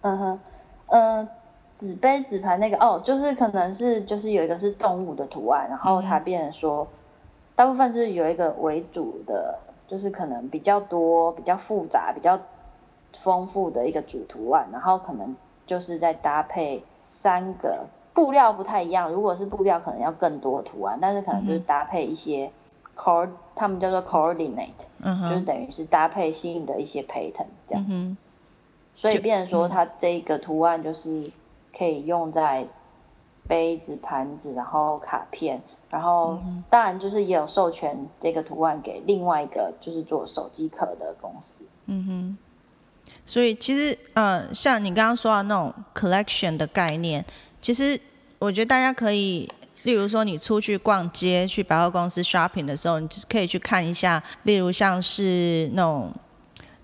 [0.00, 0.40] 嗯哼，
[0.86, 1.28] 嗯。
[1.74, 6.86] 纸杯、纸盘那个哦，就是可能是就是有一个是动物的图案，然后它变成说，
[7.56, 12.38] 大部分就是有一个为主的，就是可能比较多、比较复杂、比较
[13.12, 22.50] 丰富的一个主图案，然后可能就是在搭配三个布料不太一样，如果是布料可能要更多图案，但是可能就是搭配一些
[22.96, 28.16] cord，他们叫做 coordinate，就是等于是搭配新的一些 pattern 这样子，
[28.96, 31.30] 所以变成说它这个图案就是。
[31.74, 32.68] 可以用在
[33.48, 41.64] 杯子、盘子，然后卡片，然后当然就是也有授权这个图案给另外一个就是做手机壳的公司。
[41.86, 42.38] 嗯哼。
[43.24, 47.24] 所以其实呃，像你刚刚说的那种 collection 的概念，
[47.60, 47.98] 其实
[48.38, 49.48] 我觉得大家可以，
[49.84, 56.12] 例如说你出去逛街、去百货公司 shopping 的时候，你可以去看一下，例如像是那种。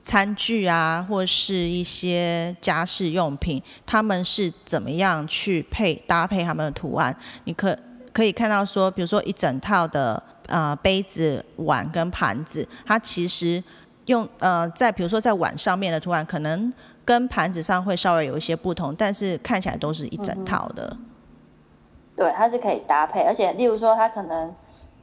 [0.00, 7.14] 餐具啊，或是一些家饰用品，他们是怎么样去配搭配他们的图案？
[7.44, 7.76] 你可
[8.10, 13.62] 可以看到说，比如说一整套的呃杯子、碗跟盘子，它其实
[14.08, 16.70] 用呃在比如说在碗上面的图案，可能
[17.04, 20.96] 跟盘子上会稍微有一些不同，但是看起来都是一整套的。
[22.16, 24.54] 对，它是可以搭配，而且例如说，它可能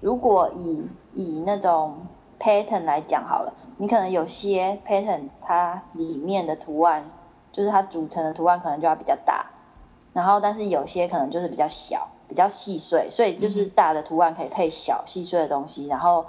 [0.01, 2.05] 如果以以那种。
[2.37, 7.01] pattern 来讲好了，你可能有些 pattern 它里面的图案，
[7.53, 9.45] 就是它组成的图案可能就要比较大，
[10.11, 16.25] 然后但是有些可能就是比较小，比较细碎，所以就是大的图案可以配小细碎的东西，然后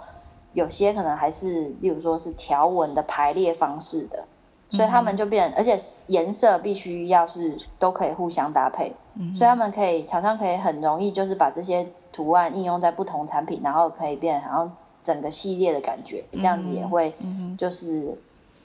[0.57, 4.25] 有些可能还是例如说是条纹的排列方式的，
[4.71, 8.95] 所以他们就变，而且颜色必须要是都可以互相搭配，
[9.37, 14.71] 所以他们可以厂商可以很容易就是把这些图案应用在不同产品，然后可以变，然后
[15.05, 17.15] 整个系列的感觉，这样子也会
[17.59, 18.19] 就是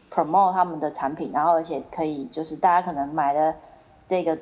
[0.10, 3.54] promote 他们的产品，然后而且可以就是大家可能买的
[4.08, 4.38] 这个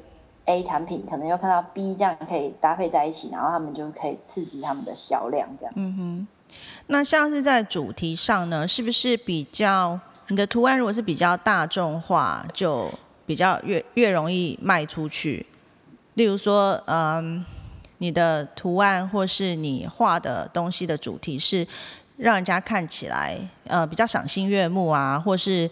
[0.46, 5.98] A 产品，可能又看到 B 这样可以搭配在一起，然后他们就可以刺激他们的销量这样子。
[6.88, 10.00] 那像是在主题上呢，是不是比较？
[10.32, 12.88] 你的图案如果是比较大众化，就
[13.26, 15.44] 比较越越容易卖出去。
[16.14, 17.44] 例如说，嗯，
[17.98, 21.68] 你的图案或是你画的东西的主题是
[22.16, 25.68] 让人家看起来呃比较赏心悦目啊，或是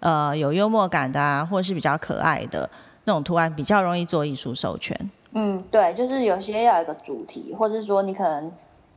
[0.00, 2.68] 呃有幽默感的啊，或是比较可爱的
[3.04, 4.98] 那种图案，比较容易做艺术授权。
[5.34, 8.50] 嗯，对，就是有些要有一个主题，或者是说你可能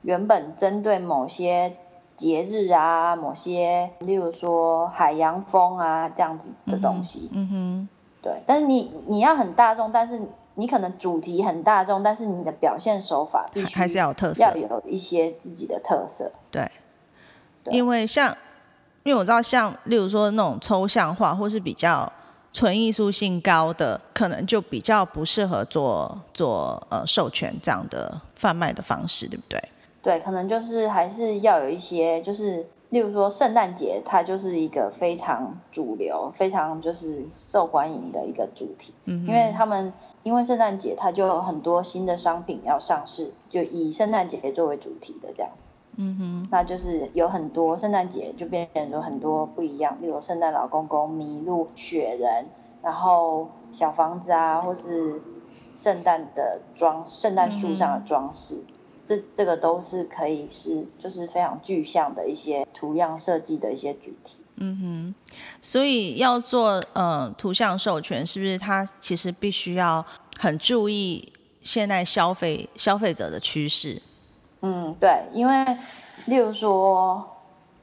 [0.07, 1.75] 原本针对某些。
[2.15, 7.89] 节日啊，某些，例如说海洋风啊这样子的东西，嗯哼，
[8.23, 8.41] 对。
[8.43, 10.19] 但是你你要很大众，但是
[10.55, 16.31] 你可能主题很大众，但是你的表现手法必须还是要有特色，要有一些自己的特色。
[16.49, 16.67] 对，
[17.65, 18.35] 因为像，
[19.03, 22.11] 因为我知道，像例如说那种抽象画，或是比较
[22.51, 29.63] 纯艺术性高的，可能就比较不适合做做呃授权这样的贩卖的方式，对不对？
[30.07, 38.93] 对，可能就是还是要有一些，就是例如说圣诞节，它就是一个非常主流、非常就是受欢迎的一个主题。
[39.03, 39.91] 嗯，因为他们
[40.23, 45.67] 因为圣诞节，它就有很多新的商品要上市，就以圣诞节作为主题的这样子。
[45.97, 52.45] 嗯哼，那就是有很多圣诞节就变成很多不一样，例如圣诞老公公、麋鹿、雪人，
[52.81, 55.21] 然后小房子啊，或是
[55.75, 58.63] 圣诞的装、圣诞树上的装饰。
[59.07, 64.35] 这这个都是可以是就是非常具象的一些图样设计的一些主题。
[64.57, 65.15] 嗯哼，
[65.61, 70.05] 所以要做呃图像授权，是不是它其实必须要
[70.37, 74.01] 很注意现在消费消费者的趋势？
[74.59, 75.77] 嗯，对，因为
[76.25, 77.25] 例如说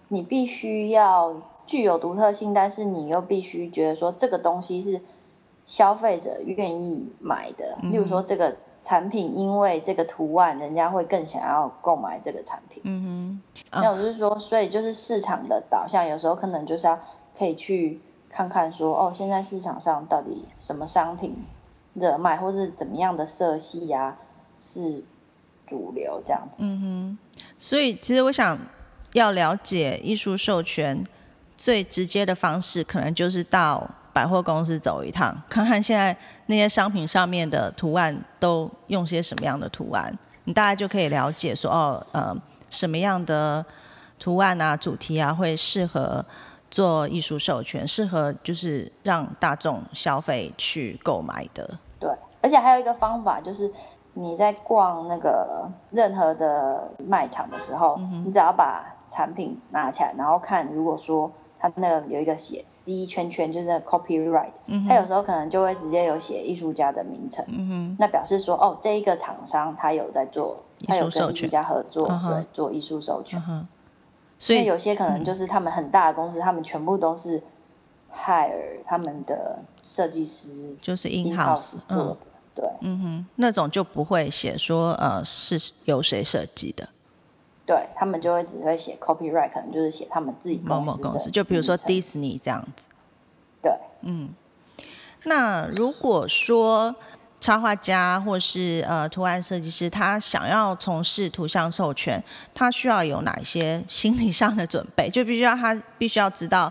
[0.08, 1.34] 你必须要
[1.66, 5.00] 具有独特性，但是你又必须觉得说这个东西是
[5.64, 7.78] 消费者愿意买的。
[7.90, 8.54] 例如说这个。
[8.84, 12.82] 产品因为这个图案，人家会更想要购买这个产品。
[12.84, 13.40] 嗯
[13.72, 17.00] 哼，那我是说，所以就是市场的导向，有时候可能就是要
[17.36, 21.34] 可以去看看说，哦，现在市场上到底什么商品
[21.94, 24.18] 热卖，或是怎么样的色系呀
[24.58, 25.02] 是
[25.66, 26.62] 主流这样子。
[26.62, 27.18] 嗯哼，
[27.56, 28.58] 所以其实我想
[29.14, 31.02] 要了解艺术授权
[31.56, 33.90] 最直接的方式，可能就是到。
[34.14, 42.34] 百货公司走一趟，看看现在那些商品上面的图案都用些什么样的图案，你大概就可以了解说哦，呃，
[42.70, 43.66] 什么样的
[44.16, 46.24] 图案啊、主题啊会适合
[46.70, 51.68] 做艺术授权，适合就是让大众消费去购买的。
[51.98, 52.08] 对，
[52.40, 53.68] 而且还有一个方法就是
[54.12, 61.28] 你在逛那个任何的卖场的时候，你只要把产品拿起来，然后看，如果说。
[61.64, 64.52] 它那个有一个写 C 圈圈，就是 copyright，
[64.86, 73.42] 它有时候可能就会直接有写艺术家的名称，嗯那表示说哦，这一个厂商他有在做，他有跟艺术家合作，对，做艺术授权。
[74.38, 77.42] 所以有些可能就是他们很大的公司，他们全部都是
[78.14, 86.86] hire 他们的设计师，就是 in house 做的，对，嗯哼，那种就不会写说呃是由谁设计的。
[87.66, 92.90] 对他们就会只会写 copyright，可能就是写他们自己某某公司，就比如说 Disney 这样子。
[93.62, 93.72] 对，
[94.02, 94.34] 嗯。
[95.26, 96.94] 那如果说
[97.40, 102.22] 插画家或是呃图案设计师，他想要从事图像授权，
[102.54, 105.08] 他需要有哪一些心理上的准备？
[105.08, 106.70] 就必须要他必须要知道，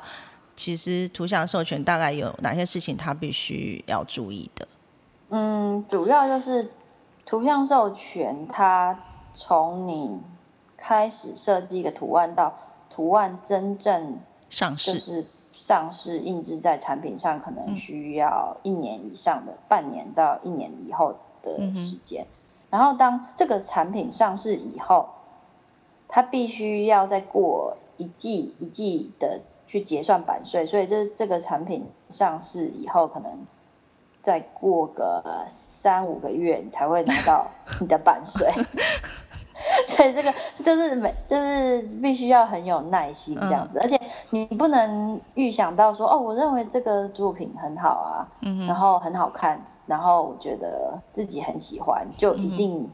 [0.55, 4.67] 其实图像授权大概有哪些事情他必须要注意的。
[5.29, 6.71] 嗯，主要就是
[7.25, 8.99] 图像授权，它
[9.33, 10.19] 从你
[10.85, 12.53] 开始设计一个图案，到
[12.89, 14.19] 图案真正
[14.49, 22.25] 上市，就是上市印制在产品上，可能需要一年以上的，半年到一年以后的时间。
[22.69, 25.07] 然后当这个产品上市以后，
[26.09, 33.31] 它必须要再过一季一季的去结算版税，所以这这个产品上市以后，可能
[34.21, 37.47] 再过个三五个月，你才会拿到
[37.79, 38.51] 你的版税。
[39.87, 40.33] 所以这个
[40.63, 43.99] 就是每就是必须要很有耐心这样子，而且
[44.29, 48.27] 你不能预想到说哦，我认为这个作品很好啊，
[48.67, 52.89] 然后很好看，然后我觉得自己很喜欢，就一定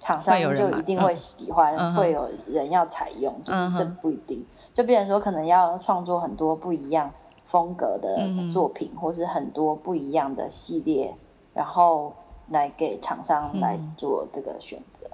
[0.00, 7.12] 厂商就一定会喜欢，会有人要采用，就是这不一定，就变成说可能要创作很多不一样
[7.44, 11.14] 风格的作品，或是很多不一样的系列，
[11.52, 12.14] 然后
[12.48, 15.08] 来给厂商来做这个选择。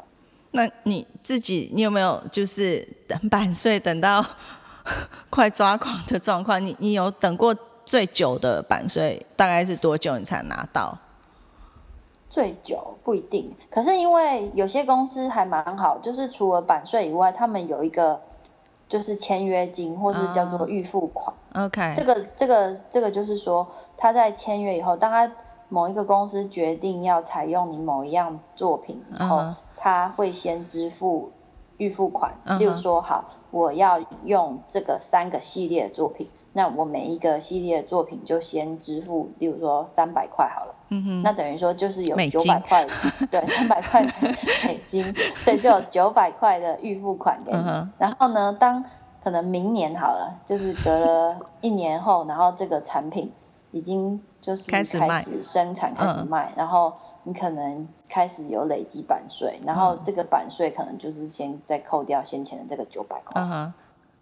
[0.52, 4.24] 那你自己，你有没有就是等版税等到
[5.30, 6.64] 快抓狂的状况？
[6.64, 10.98] 你你有等过最久的版税大概是多久你才拿到？
[12.28, 18.20] 最久不一定，可是因为有些公司还蛮好，就是除了版税以外，他们有一个
[18.88, 21.34] 就是签约金，或是叫做预付款。
[21.54, 25.32] OK，这个这个这个就是说，他在签约以后，当他
[25.68, 29.54] 某一个公司决定要采用你某一样作品以后。
[29.82, 31.32] 他会先支付
[31.78, 42.86] 预付款，例如说，好，我要用这个三个系列的作品，那我每一个系列的作品就先支付，例如说三百块好了，嗯哼，那等于说就是有九百块，
[43.30, 44.02] 对， 三百块
[44.66, 45.02] 美金，
[45.34, 47.88] 所以就有 九百块的预付款给你。
[47.96, 48.84] 然后呢，当
[49.24, 53.32] 可能明年好了，就是隔了一年后，然后这个产品
[53.70, 56.92] 已经就是开始生产、开始卖，然后。
[57.24, 63.40] 你可能开始有累积版税，然后这个版税可能就是先再扣掉先前的这个九百块。
[63.42, 63.72] 嗯哼，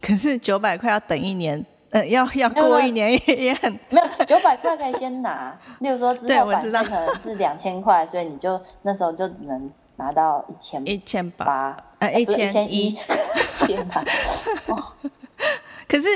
[0.01, 5.57] 可是九百块要等一年，呃，要要过一年也也很没有九百块可以先拿。
[5.79, 12.91] 例如说之后版税可能是两千块，所以你就那时候就只能拿到一千一千八，呃，一千一。
[13.61, 14.05] 天哪！
[15.89, 16.09] 可是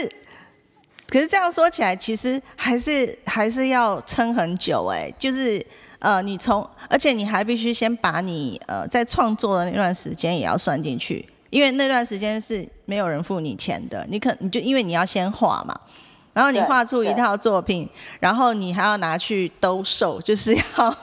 [1.09, 5.65] 可是这样说起来，其实还是还是要撑很久哎，就是。
[6.03, 15.73] 呃，你从，而且你还必须先把你呃在创作的那段时间也要算进去，因为那段时间是没有人付你钱的，你可你就因为你要先画嘛，
[16.33, 17.89] 然后你画出一套作品，
[18.19, 20.99] 然后你还要拿去兜售，就是要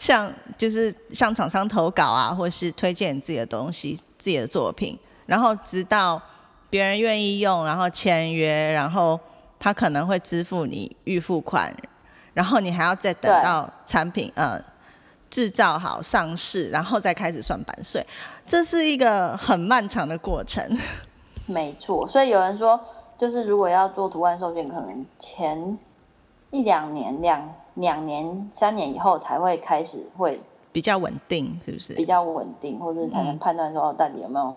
[0.00, 6.20] 向就是向厂商投稿啊，或是推荐自己的东西、自己的作品，然后直到
[6.68, 9.20] 别人愿意用，然后签约，然后
[9.60, 11.72] 他可能会支付你预付款。
[12.34, 14.60] 然后你还要再等到产品呃
[15.28, 18.04] 制造好上市，然后再开始算版税，
[18.44, 20.78] 这是一个很漫长的过程。
[21.46, 22.80] 没错，所以有人说，
[23.18, 25.78] 就是如果要做图案授权，可能前
[26.50, 30.40] 一两年、两两年、三年以后才会开始会
[30.72, 31.94] 比较稳定，是不是？
[31.94, 34.56] 比较稳定，或者才能判断说到底有没有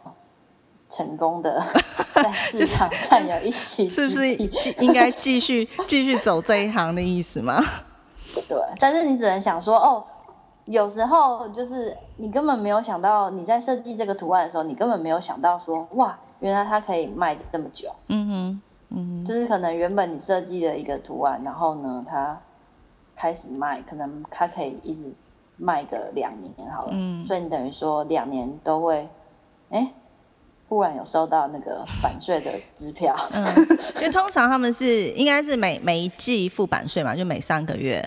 [0.89, 1.63] 成功的
[2.23, 4.27] 在 市场占有一席，是不是
[4.79, 7.61] 应该继续继续走这一行的意思吗？
[8.47, 10.05] 对，但是你只能想说，哦，
[10.65, 17.91] 有时候就是你根本没有想到，你在设计这个图案的时候，你根本没有想到说，哇，原来它可以卖这么久。
[18.07, 22.41] 嗯哼，嗯，就是可能原本你设计的一个图案，然后呢，它
[23.15, 25.13] 开始卖，可能它可以一直
[25.57, 26.91] 卖个两年好了。
[26.93, 29.09] 嗯，所以你等于说两年都会，
[29.69, 29.93] 哎。
[30.73, 33.45] 忽然有收到那个版税的支票，嗯，
[33.95, 38.03] 就通常他们是应该是每每一季付版税嘛，就每三个月。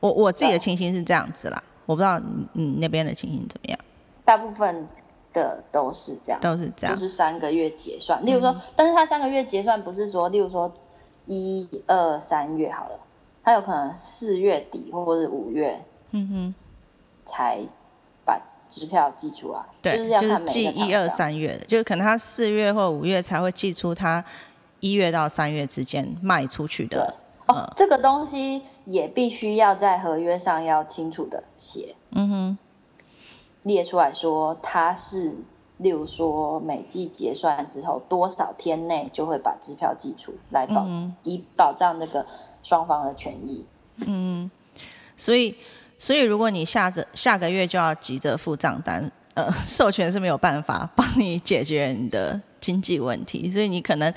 [0.00, 2.20] 我我自己的情形是这样子啦，我不知道
[2.52, 3.78] 你那边的情形怎么样。
[4.22, 4.86] 大部分
[5.32, 8.22] 的都是这样，都是这样，就是三个月结算。
[8.26, 10.70] 例如说，但是他三个月结算不是说，例如说
[11.24, 13.00] 一二三月好了，
[13.42, 16.54] 他有可能四月底或者是五月，嗯哼，
[17.24, 17.60] 才。
[18.68, 24.24] 支票寄出来，对，就是寄一二三月的，就是可能他四月或五月才会寄出他
[24.80, 27.14] 一月到三月之间卖出去的。
[27.46, 32.58] 哦，这个东西也必须要在合约上要清楚的写，嗯哼，
[33.62, 35.36] 列出来说他是，
[35.76, 40.86] 例如说每季结算之后多少天内就会把支票寄出来保，
[41.22, 42.26] 以保障那个
[42.62, 43.66] 双方的权益。
[44.06, 44.50] 嗯，
[45.16, 45.54] 所以。
[45.96, 53.50] 所以，如果你下着下个月就要急着付账单，呃， 授权是没有办法帮你解决你的经济问题。
[53.50, 54.12] 所以，你可能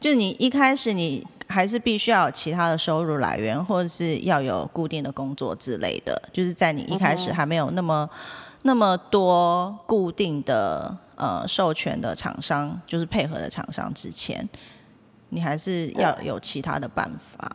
[0.00, 6.20] 就你一开始你还是必须要有其他的收入来源，或者是要有固定的工作之类的。
[6.32, 8.08] 就是在你一开始还没有那么
[8.62, 14.48] 那么多固定的呃授权的厂商，就是配合的厂商之前，
[15.30, 17.50] 你还是要有其他的办法。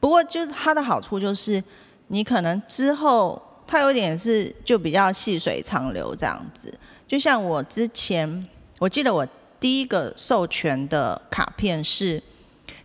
[0.00, 1.62] 不过，就是它的好处就是。
[2.08, 6.72] 你可能之后，它有点是就比较细水长流这样子，
[7.06, 8.48] 就像我之前，
[8.78, 9.26] 我记得我
[9.60, 12.22] 第一个授权的卡片是，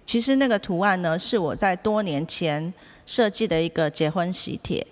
[0.05, 2.73] 其实那个图案呢是我在多年前
[3.05, 4.85] 设计的一个结婚喜帖，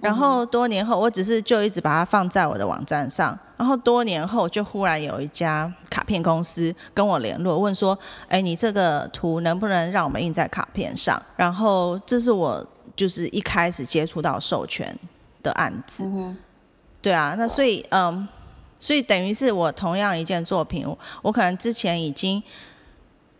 [0.00, 7.98] 然后多年后我只是就一直把它放在我的网站上，然后多年后就忽然有一家卡片公司跟我联络，问说，
[8.28, 11.18] 哎，你这个图能不能让我们印在卡片上？
[11.36, 12.66] 然后这是我。
[12.96, 14.98] 就是一开始接触到授权
[15.42, 16.10] 的案子，
[17.02, 18.26] 对啊，那所以嗯，
[18.80, 20.84] 所以等于是我同样一件作品，
[21.22, 22.42] 我可能之前已经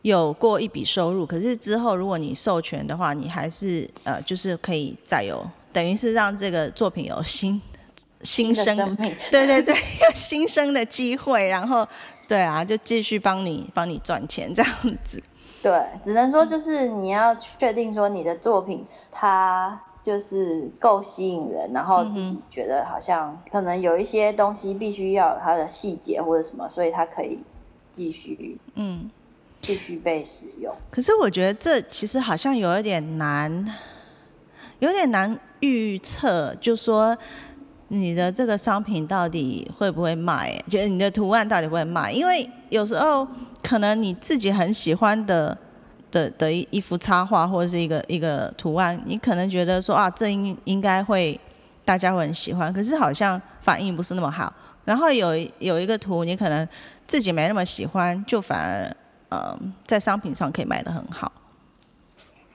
[0.03, 7.61] 有过一笔收入，可是之后如果你授权的话，你还是呃，就是可以再有，等于是让这个作品有新
[8.23, 8.77] 新生，
[9.31, 11.89] 对对对，有新生的机会，然后
[12.29, 15.23] 对啊，就继续帮你帮你赚钱这样子。
[15.63, 27.45] 对，只能说就是你要确定说你的作品它就是够吸引人，然后自己觉得好像可能有一些东西必须要有它的细节或者什么，所以它可以
[27.93, 29.11] 继续嗯。
[29.59, 33.67] 继续被使用，可是我觉得这其实好像有一点难，
[34.79, 37.17] 有点难预测，就说
[37.89, 43.27] 你的这个商品到底会不会卖，就是你的图案到底会卖，因为有时候
[43.63, 45.57] 可能你自己很喜欢的
[46.11, 51.39] 的的一一幅插画或者是一个一个图案，你可能觉得说啊，这应应该会
[51.85, 54.53] 大家会很喜欢，可是好像反应不是那么好，
[54.85, 56.67] 然后有有一个图你可能
[57.07, 58.97] 自己没那么喜欢，就反而。
[59.29, 61.33] 嗯，在商品上可以卖的很好。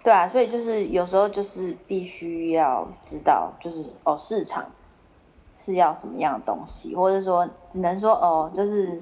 [0.05, 4.71] 对啊，所以就是有时候就是必须要知道，就是哦，市场
[5.63, 8.99] 是要什么样的东西，或者说只能说哦，就是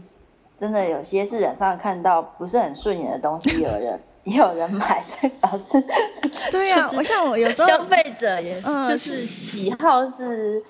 [0.57, 5.81] 真的有些市场上看到不是很顺眼的东西，有人也有人买，所以表示
[6.51, 10.61] 对呀，我像我有时候消费者也就是喜好是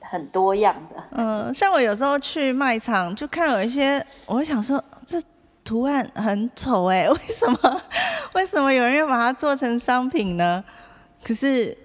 [0.00, 1.02] 很多样的。
[1.10, 5.20] 嗯，像我有时候去卖场就看有一些，我会想说这。
[5.66, 7.82] 图案很丑哎， 为什么？
[8.34, 10.62] 为什么有人要把它做成商品呢？
[11.24, 11.76] 可是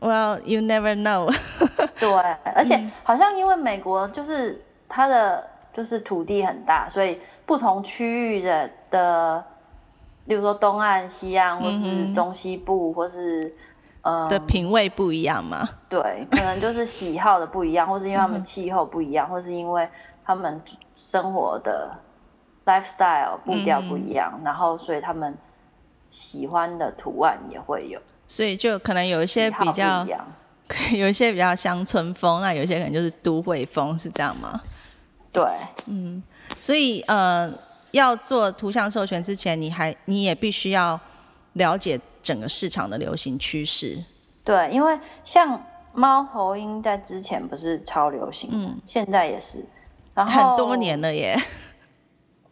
[0.00, 1.32] ，Well, you never know。
[2.00, 2.08] 对，
[2.54, 9.44] 而且好像因为美国就是它的就是土地很大，所以不同区域的的，
[10.24, 13.54] 例如说东岸、西岸，或是中西部，或是
[14.02, 15.68] 呃的品味不一样嘛？
[15.88, 19.88] 对，可能就是喜好的不一样，或是因为他们气候不一样，或是因为
[20.24, 20.60] 他们
[20.94, 21.90] 生活的。
[22.66, 25.38] lifestyle 步调不一样，然后所以他们
[26.10, 30.06] 喜欢的图案也会有，所以就可能有一些比较，
[30.92, 34.60] 有一些比较乡村风，那有些可能就是都会风，是这样吗？
[35.32, 35.44] 对，
[35.88, 36.22] 嗯，
[36.58, 37.52] 所以呃，
[37.90, 40.98] 要做图像授权之前，你还你也必须要
[41.52, 44.02] 了解整个市场的流行趋势。
[44.42, 45.62] 对，因为像
[45.92, 49.64] 猫头鹰在之前不是超流行，嗯，现在也是，
[50.14, 51.38] 然后很多年了耶。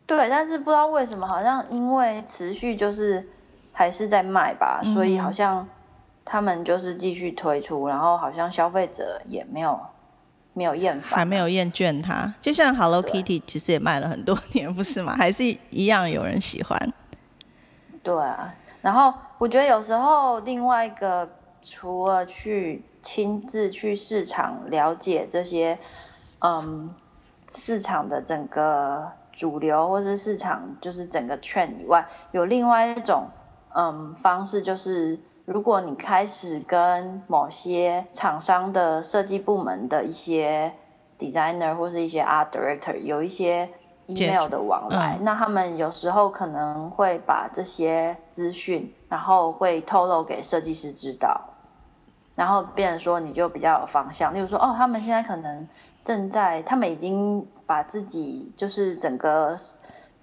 [0.07, 3.27] 对，但是不知道为什么，好像因为持续就是
[3.75, 5.69] 还是在卖吧，所以好像
[6.25, 9.79] 他们就是继续推出，然后好像消费者也没有
[10.55, 12.33] 没有厌烦，还没有厌倦它。
[12.41, 15.15] 就像 Hello Kitty，其实也卖了很多年，不是吗？
[15.19, 16.79] 还是一样有人喜欢。
[18.03, 21.29] 对啊，然后我觉得有时候另外一个，
[21.63, 25.79] 除了去亲自去市场了解这些，
[26.39, 26.95] 嗯，
[27.53, 29.13] 市场的整个。
[29.37, 33.27] 主流或者市场就是整个券以外，有另外一种
[33.75, 40.73] 嗯方式，就是如果你开始跟某些厂商的设计部门的一些
[41.19, 43.69] designer 或是一些 art director 有一些
[44.07, 51.41] email 的往来，那他们有时候可能会把这些资讯，然后会透露给设计师知道，
[52.35, 54.35] 然后变成说你就比较有方向。
[54.35, 55.69] 例如说，哦，他们现在可能
[56.05, 57.47] 正在，他们已经。
[57.67, 59.57] 把自己就是整个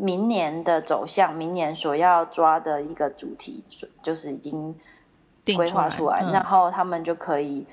[0.02, 3.64] 明年的走向，明年所要抓的一个主题，
[4.02, 4.76] 就是已经
[5.56, 7.68] 规划出来，然后他们就可以，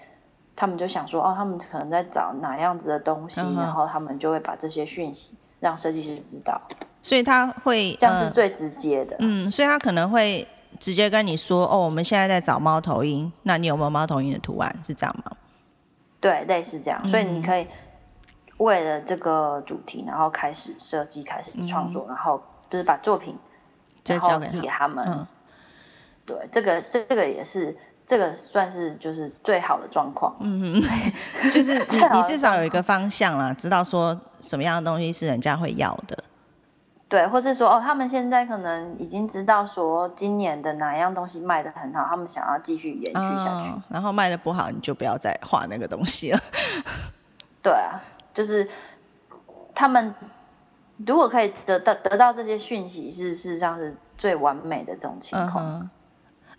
[0.55, 6.61] 他们就想说，哦，他们可能在找哪样子的东西，然后他们就会把这些讯息让设计师知道，
[7.01, 10.47] 所以他会这样是最直接的，嗯，所以他可能会
[10.79, 14.71] 直接跟你说，哦，我们现在在找猫头鹰，那你有没有猫头鹰的图案？
[14.85, 15.33] 是这样吗？
[16.21, 17.67] 对，类似这样，所以你可以。
[18.59, 23.37] 为了这个主题，然后开始设计，开始创作，然后就是把作品，
[24.05, 25.27] 然后寄给他们。
[26.27, 27.75] 对，这个这这个也是，
[28.07, 30.37] 这个算是就是最好的状况。
[30.41, 30.83] 嗯嗯，
[31.51, 36.25] 就是你你至少有一个方向了，知道说什么样的东西是人家会要的。
[37.09, 43.73] 对，或是说哦，他们现在可能已经知道说今年的哪样东西卖的很好，他们想要继续延续下去。
[43.89, 46.41] 然后卖的不好，你就不要再画那个东西了。
[47.63, 48.03] 对啊。
[48.39, 48.65] 就是
[49.75, 50.15] 他们
[51.05, 55.91] 如果可以得到得到这些讯息，是事实上是最完美的这种情况。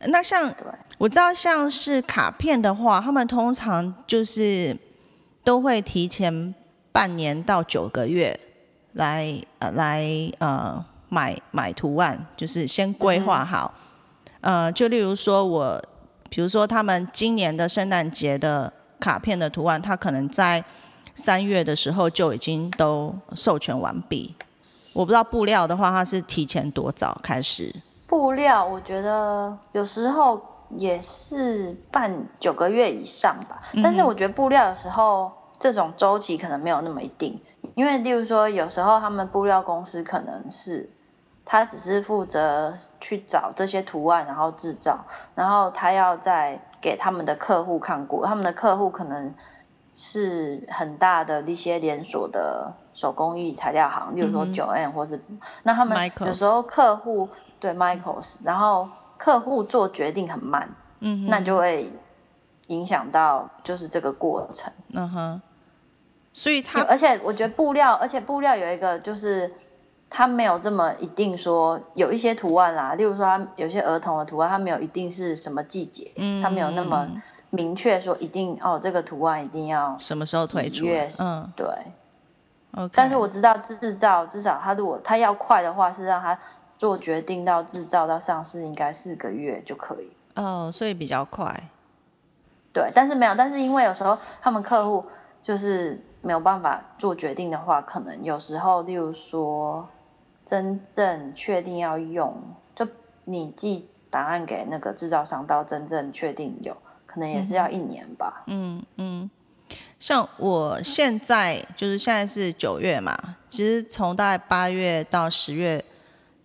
[0.07, 0.53] 那像
[0.97, 4.75] 我知道，像是卡片的话，他们通常就是
[5.45, 6.53] 都会提前
[6.91, 8.37] 半年到九个月
[8.91, 10.05] 来呃来
[10.39, 13.73] 呃买买图案，就是先规划好。
[14.41, 15.81] 呃，就例如说我，
[16.29, 20.61] 比如说他们今年的圣诞节的卡片的图案，他可能在
[21.15, 24.35] 三月的时候就已经都授权完毕，
[24.93, 27.73] 我不知道布料的话，它是提前多早开始？
[28.07, 30.41] 布料我觉得有时候
[30.77, 37.39] 也是半九个月以上吧，但是我觉得布料有时候这种周期可能没有那么一定，
[37.75, 40.89] 因为例如说有时候他们布料公司可能是
[41.45, 45.05] 他只是负责去找这些图案，然后制造，
[45.35, 49.33] 然后他要再给他们的客户看过，他们的客户可能
[49.99, 55.21] 是很大的一些连锁的手工艺材料行，例如说九 N 或是
[55.63, 57.29] 那他们有时候客户。
[57.61, 58.87] 对，Michaels，然后
[59.17, 60.69] 客户做决定很慢，
[61.01, 61.91] 嗯，那就会
[62.67, 65.41] 影响到就是这个过程，嗯哼，
[66.31, 69.53] 所以他，而且我觉得布料，而且布料有一个就是
[70.09, 77.09] 它没有这么一定说有一些图案啦，例如说它有些儿童的图案，它没有一定是什么季节，嗯，它没有那么
[77.49, 80.85] 明确说一定哦，这个图案一定要什么时候推出，
[81.19, 81.67] 嗯，对
[82.75, 86.37] ，OK，但是我知道制造至少他如果他要快的话，是让他。
[86.79, 91.53] 做决定到制造到上市应该四个月就可以哦，所以比较快。
[92.71, 95.05] 对，但是没有，但是因为有时候他们客户
[95.43, 99.89] 就是没有办法做决定的话，可能有时候，例如说
[100.45, 102.33] 真正确定要用，
[102.73, 102.87] 就
[103.25, 106.77] 你寄答案给那个制造商，到真正确定有
[107.11, 108.43] 可能也是要一年吧。
[108.47, 109.29] 嗯嗯，
[109.97, 113.17] 像我现在就是现在是九月嘛，
[113.49, 115.83] 其实从大概八月到十月。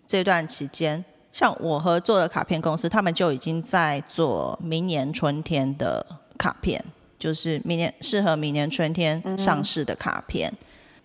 [0.06, 1.02] 这段期间，
[1.32, 6.04] 像我合作的卡片公司，他们就已经在做明年春天的
[6.36, 6.84] 卡片，
[7.18, 10.52] 就是明年适合明年春天上市的卡片。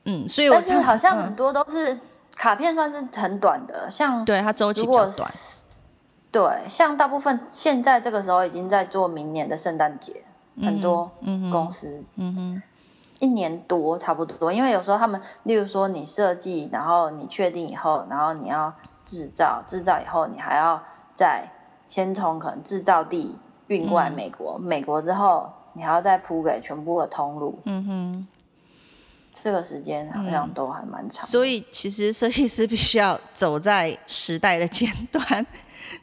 [0.04, 1.98] 嗯，所以我但是好像很多都是
[2.36, 5.32] 卡片，算是很短的，像对它周期比较短。
[6.32, 10.24] 对，像大部分现在这个时候已经在做明年的圣诞节，
[10.62, 11.12] 很多
[11.52, 12.64] 公司，嗯哼，
[13.20, 18.74] 一年多差不多，因为有时候他们，例如说你设计，然后你确定以后，然后你要。
[19.06, 20.80] 制造制造以后，你还要
[21.16, 21.50] 再
[21.88, 27.58] 先从可能制造地运过来美国，美国之后你还要再铺给全部的通路。
[27.64, 28.28] 嗯哼，
[29.34, 31.26] 这个时间好像都还蛮长。
[31.26, 35.44] 所以其实设计师必须要走在时代的尖端，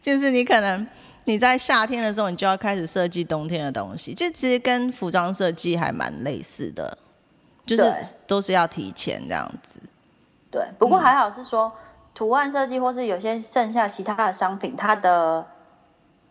[0.00, 0.86] 就是你可能
[1.24, 4.14] 你在夏天的时候，你就要开始设计冬天的东西。
[4.14, 6.98] 就其实跟服装设计还蛮类似的，
[7.64, 9.80] 就是都是要提前这样子。
[10.50, 11.72] 对，不过还好是说。
[12.18, 15.46] 图案设计，或是有些剩下其他的商品，它的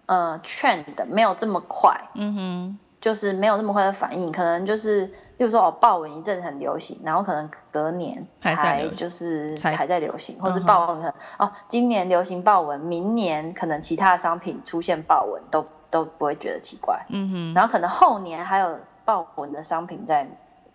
[0.07, 5.05] 呃 trend 没有这么快，嗯哼，就是没有那么快的反应，可能就是，
[5.37, 20.27] 例如说哦，豹纹一阵很流行，然后可能隔年才就是还在流行，或者豹纹可能哦，今年流行豹纹，明年可能其他的商品出现豹纹都都不会觉得奇怪，嗯哼，然后可能后年还有豹纹的商品在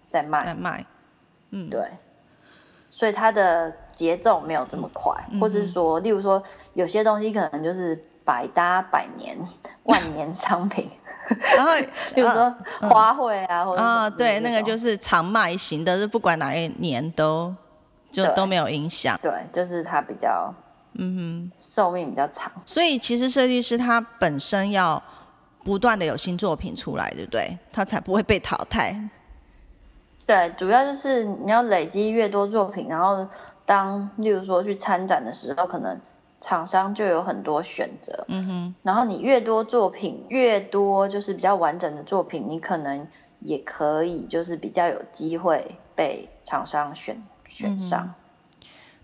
[0.09, 0.87] 在卖，在卖，
[1.51, 1.83] 嗯，对。
[2.91, 6.41] 所以它的节奏没有这么快，或者是说，例如说，
[6.75, 9.37] 有些东西可能就是百搭百年、
[9.83, 10.89] 万年商品，
[11.57, 11.73] 然后
[12.15, 17.55] 比如说花卉啊，或者啊，对，那个就是常卖型的，是不管哪一年都
[18.11, 19.19] 就都没有影响。
[19.23, 20.53] 对，就是它比较，
[20.95, 22.51] 嗯哼，寿命比较长。
[22.67, 25.03] 所以其实设计师他本身要
[25.63, 27.57] 不断的有新作品出来，对不对？
[27.73, 28.95] 他才不会被淘汰。
[30.27, 33.27] 对，主要就是你要累积越多作品，然后
[33.67, 36.01] 当例如说去参展的时候，可能
[36.41, 38.25] 厂商就有很多选择。
[38.29, 38.75] 嗯哼。
[38.83, 43.07] 然后你越多作品，越多就是比较完整的作品，你可能
[43.41, 48.15] 也可以就是比较有机会被厂商选选上。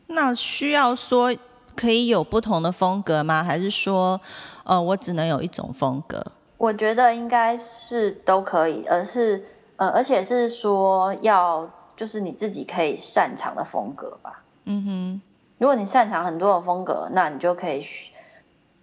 [0.06, 1.34] 那需要说
[1.74, 3.42] 可以有不同的风格吗？
[3.42, 4.20] 还是说，
[4.64, 6.24] 呃，我只能有一种风格？
[6.58, 9.44] 我觉得应该是都可以，而是。
[9.78, 14.42] 呃，而且是说要就是你自己可以擅长的风格吧。
[14.64, 15.22] 嗯哼，
[15.58, 17.86] 如果你擅长很多的风格，那你就可以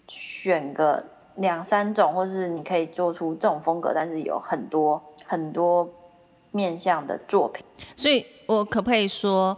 [0.07, 1.03] 选个
[1.35, 5.89] 两三种，或是你可以做出这种风格，但是有很多很多
[6.51, 7.63] 面向的作品。
[7.95, 9.57] 所以我可不可以说，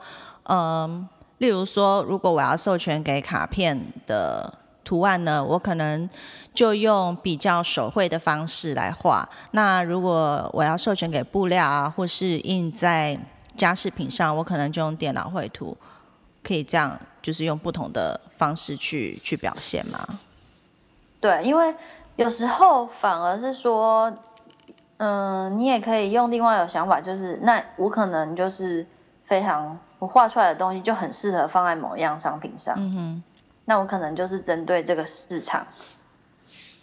[0.50, 1.08] 嗯，
[1.38, 4.60] 例如说，如果我要授权给卡片的。
[4.86, 6.08] 图案呢，我可能
[6.54, 9.28] 就用比较手绘的方式来画。
[9.50, 13.18] 那如果我要授权给布料啊，或是印在
[13.58, 15.76] 家饰品上，我可能就用电脑绘图，
[16.46, 20.20] 可以这样，就是用不同的方式去去表现吗？
[21.20, 21.74] 对，因为
[22.18, 24.14] 有时候反而是说，
[24.98, 28.86] 嗯，你也可以用另外有想法，就是那我可能就是
[29.26, 32.76] 非常我画出来的东西就很适合放在某一样商品上。
[32.78, 33.24] 嗯哼。
[33.68, 35.66] 那我可能就是针对这个市场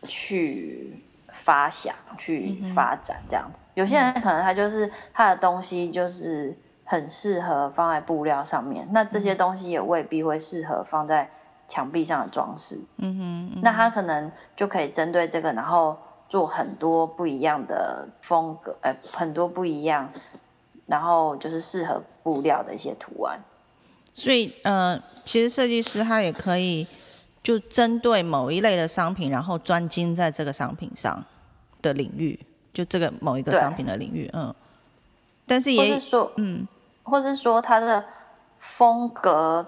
[0.02, 3.68] 去发想、去发展这样子。
[3.74, 6.56] 有些人可能他就是他的东西就是
[6.92, 11.30] 很适合放在布料上面，那这些东西也未必会适合放在
[11.66, 12.78] 墙壁上的装饰。
[12.98, 15.96] 嗯哼，那它可能就可以针对这个，然后
[16.28, 20.06] 做很多不一样的风格，呃，很多不一样，
[20.84, 23.40] 然后就是适合布料的一些图案。
[24.12, 26.86] 所以呃，其实设计师他也可以
[27.42, 31.24] 就针对某一类的商品，然后专精在这个商品上
[31.80, 32.38] 的领域，
[32.74, 34.54] 就这个某一个商品的领域，嗯。
[35.44, 36.66] 但是也是说，嗯
[37.02, 38.04] 或是说它的
[38.58, 39.66] 风格，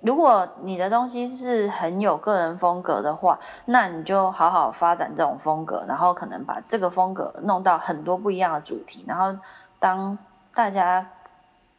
[0.00, 9.38] 如果你的东西是很有个人风格的话，那你就好好发展这种风格，然后可能把这个风格弄到很多不一样的主题，然后
[9.80, 10.16] 当
[10.54, 11.10] 大家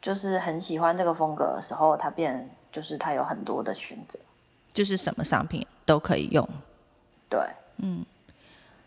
[0.02, 4.18] 就是很喜欢这个风格的时候，它变就是它有很多的选择。
[4.72, 6.46] 就是什么商品都可以用。
[7.28, 7.40] 对，
[7.78, 8.04] 嗯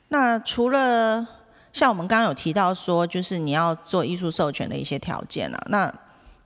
[0.08, 1.28] 那除了
[1.74, 5.94] 像我们刚刚有提到说，就是你要做艺术授权的一些条件啊，那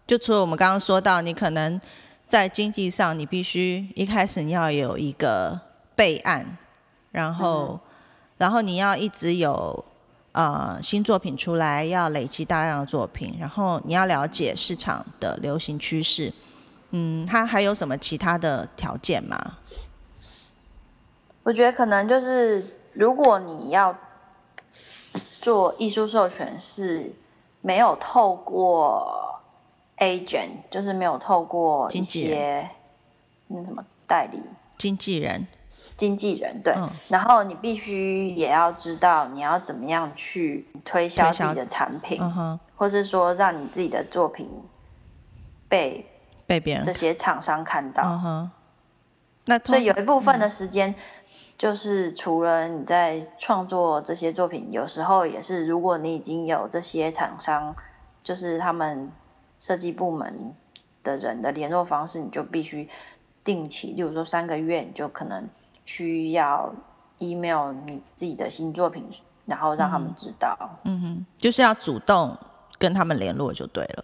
[0.05, 1.81] 就除了我们刚刚说到，你可能
[2.27, 5.59] 在经济上，你必须一开始你要有一个
[5.95, 6.57] 备案，
[7.11, 7.79] 然后、
[8.37, 9.83] 然后你要一直有
[10.31, 16.31] 呃新作品出来，要累积大量的作品，然后你要了解市场的流行趋势。
[16.91, 19.57] 嗯，它还有什么其他的条件吗？
[21.43, 22.63] 我觉得可能就是
[22.93, 23.95] 如果你要
[25.45, 27.13] 做艺术授权，是
[27.61, 29.39] 没有透过
[29.99, 32.67] agent，就是没有透过一些
[33.45, 34.41] 那什么代理。
[34.79, 35.45] 经纪人，
[35.97, 36.73] 经纪人，对。
[36.75, 36.89] 嗯。
[37.09, 44.49] 然后你必须也要知道你要怎么样去推销自己的产品，嗯哼，或是说让你自己的作品
[45.69, 46.09] 被
[46.47, 48.01] 被别人这些厂商看到。
[48.03, 48.51] 嗯哼，
[49.45, 50.95] 那所以有一部分的时间，
[51.57, 57.75] 就是除了你在创作这些作品，有时候也是，如果你已经有这些厂商，
[58.23, 59.11] 就是他们
[59.59, 60.53] 设计部门
[61.03, 62.89] 的人的联络方式，你就必须
[63.43, 65.47] 定期，例如说三个月，你就可能
[65.85, 66.73] 需要
[67.19, 69.07] email 你自己的新作品，
[69.45, 70.57] 然后让他们知道。
[70.83, 72.37] 嗯哼，就是要主动
[72.77, 74.03] 跟他们联络就对了。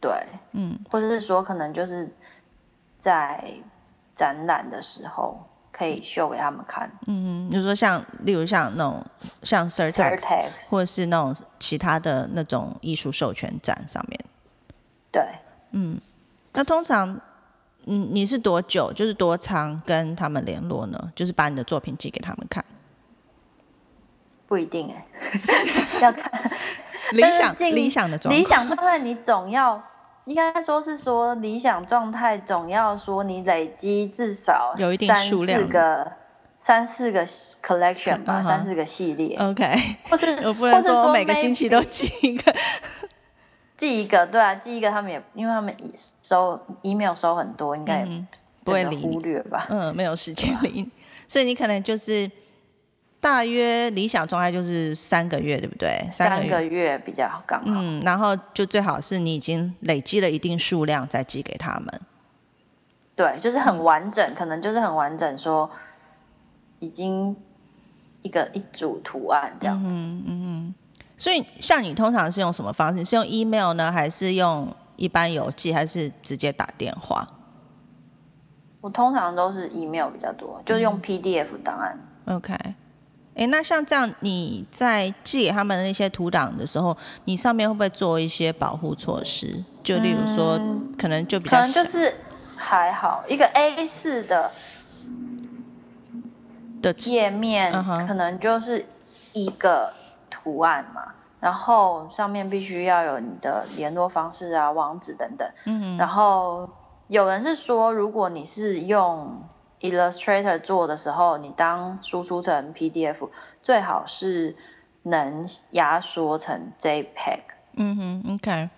[0.00, 0.10] 对，
[0.52, 2.10] 嗯，或者是说，可能就是
[2.98, 3.52] 在
[4.16, 5.38] 展览的时候
[5.72, 6.90] 可以秀给他们看。
[7.06, 9.04] 嗯嗯，就说像例如像那种
[9.42, 10.20] 像 Certex
[10.68, 14.24] 或者是那种其他的那种艺术授权展上面，
[15.10, 15.22] 对，
[15.72, 15.98] 嗯
[16.52, 17.20] 那通常
[17.86, 21.12] 嗯你是多久，就是多长跟他们联络呢？
[21.14, 22.64] 就是把你的作品寄给他们看。
[24.46, 25.06] 不一定哎、
[26.02, 26.28] 要看
[27.12, 29.80] 理想理想的状理况，想状态，你总要
[30.30, 36.12] 应该说是说理想状态，总要说你累积至少有一定三数量四个
[36.56, 39.64] 三四个 collection 吧，三四个系列，OK，
[40.08, 42.54] 或是我不能说每个星期都寄一个。
[43.76, 45.90] 寄一个，对啊，寄一个，他们也因为他们也
[46.22, 48.06] 收 email 收很多，应该
[48.62, 49.66] 不会忽略吧。
[49.70, 50.88] 嗯，没有时间理，
[51.26, 52.30] 所以你可能就是
[53.20, 56.08] 大约理想状态就是三个月，对不对？
[56.10, 56.98] 三个月。
[57.04, 62.00] 比较刚好，嗯，然后就最好是你已经累积了一定数量再寄给他们。
[63.14, 65.70] 对，就是很完整，可能就是很完整，说
[66.78, 67.36] 已经
[68.22, 69.94] 一个一组图案这样子。
[69.98, 70.74] 嗯嗯
[71.18, 73.04] 所以像你通常是用什么方式？
[73.04, 77.28] 是用 email 呢，还是用一般邮寄，还是直接打电话
[78.80, 81.98] 我通常都是 email 比较多，就是用 PDF 档案。
[82.24, 82.54] ？OK。
[83.34, 89.64] 哎，那像这样，你在寄给他们的那些图档的时候，你上面会不会做一些保护措施？
[89.82, 92.14] 就例如说，嗯可能就比较可能就是
[92.56, 94.50] 还好，一个 A 四的
[96.82, 97.72] 的页面
[98.06, 98.84] 可能就是
[99.32, 99.92] 一个
[100.28, 105.48] 图案嘛，然后上面必须要有你的联络方式啊、网址等等。
[105.64, 106.68] 嗯然后
[107.08, 109.42] 有人是说，如果你是用
[109.80, 113.28] Illustrator 做的时候，你当输出成 PDF，
[113.62, 114.56] 最好是
[115.02, 117.40] 能压缩成 JPEG。
[117.74, 118.68] 嗯哼，OK，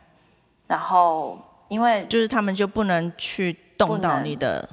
[0.67, 1.39] 然后
[1.69, 4.69] 因为就是他们就不能去动到你的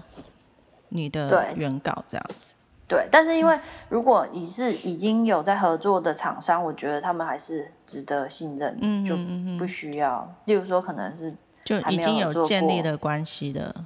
[0.90, 2.56] 你的原稿这样子。
[2.88, 3.58] 对，但是因为
[3.88, 9.16] 如果你是已经有在合作的厂商，我觉得他们还是值得信任，嗯就
[9.60, 10.36] 不需要。
[10.46, 13.86] 例如说，可能是就已经有建立的关系的，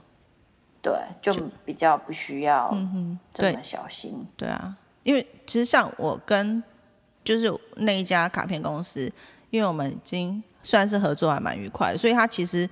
[0.84, 2.69] 对，就比较不需要
[3.34, 4.27] 这么小心。
[4.36, 6.61] 对啊，因为其实像我跟
[7.23, 9.09] 就是那一家卡片公司，
[9.49, 12.69] 因为我们已经算是合作还蛮愉快的，所以他其实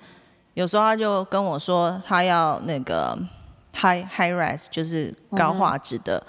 [0.55, 3.17] 有时候他就跟我说他要那个
[3.73, 6.21] high high res，就是高画质的，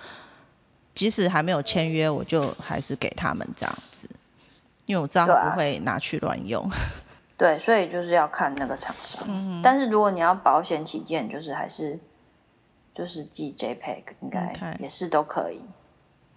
[0.94, 4.08] 即使还没有签约，我就还是给他们这样子，
[4.86, 6.64] 因为我知道他不会拿去乱用。
[7.42, 9.26] 对，所以就是要看那个厂商。
[9.26, 11.98] 嗯但是如果你要保险起见，就是还是
[12.94, 15.60] 就是寄 JPEG 应该也是都可以。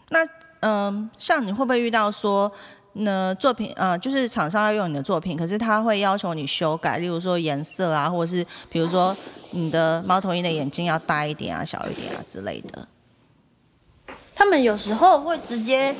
[0.10, 0.28] 那
[0.62, 2.52] 嗯、像你会不会遇到说，
[2.94, 9.16] 呢作品呃，就是厂商要用你的作品，可是他会要求你修改，例如说颜色啊，或者是比如说
[9.52, 12.88] 你的猫头鹰的眼睛要大一点啊、小一点啊之类的。
[14.34, 15.94] 他们有时候会直接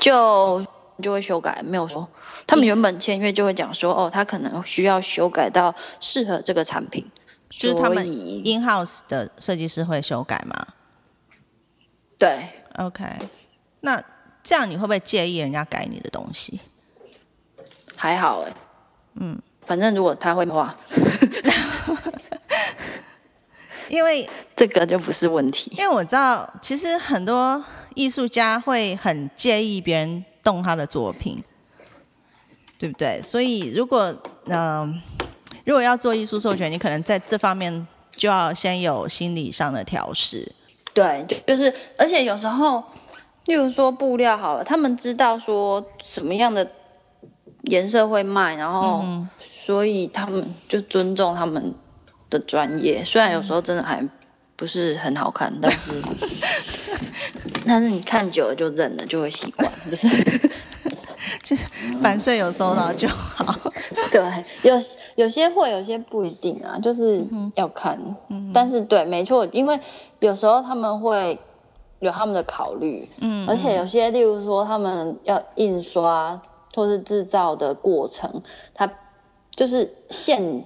[0.00, 0.64] 就
[1.02, 2.08] 就会修改，没有说
[2.46, 7.04] 他们原本签约就会讲说，哦，他可能需要修改到适合这个产品，
[7.48, 10.66] 就是他们 in house 的设计师会修改吗
[12.18, 13.04] 对？OK，
[13.80, 14.02] 那
[14.42, 16.60] 这样你会不会介意人家改你的东西？
[17.94, 18.52] 还好哎，
[19.14, 20.74] 嗯，反正如果他会画，
[23.88, 25.72] 因为这个就不是问题。
[25.76, 31.44] 因为我知道，其实很多艺术家会很介意别人动他的作品，
[32.78, 33.20] 对不对？
[33.22, 35.02] 所以如果嗯、呃
[35.64, 37.86] 如果要做艺术授权，你可能在这方面
[38.16, 40.50] 就要先有心理上的调试。
[40.94, 42.82] 对，就就是，而且有时候，
[43.44, 46.70] 例如说布料好了，他们知道说什么样的
[47.64, 51.74] 颜色会卖，然后嗯所以他们就尊重他们
[52.30, 53.04] 的专业。
[53.04, 54.08] 虽然有时候真的还
[54.58, 56.02] 不是很好看，但是
[57.64, 60.08] 但是你看久了就认了，就会习惯，不是？
[61.44, 61.56] 就
[62.02, 63.54] 版税有收到就好。
[64.10, 64.20] 对，
[64.62, 64.74] 有
[65.14, 67.98] 有些会，有些不一定啊，就是要看。
[68.52, 69.78] 但是对，没错，因为
[70.18, 71.38] 有时候他们会
[72.00, 76.42] 有他们的考虑，嗯，而且有些，例如说他们要印刷
[76.74, 78.42] 或是制造的过程，
[78.74, 78.90] 它
[79.54, 80.64] 就是线。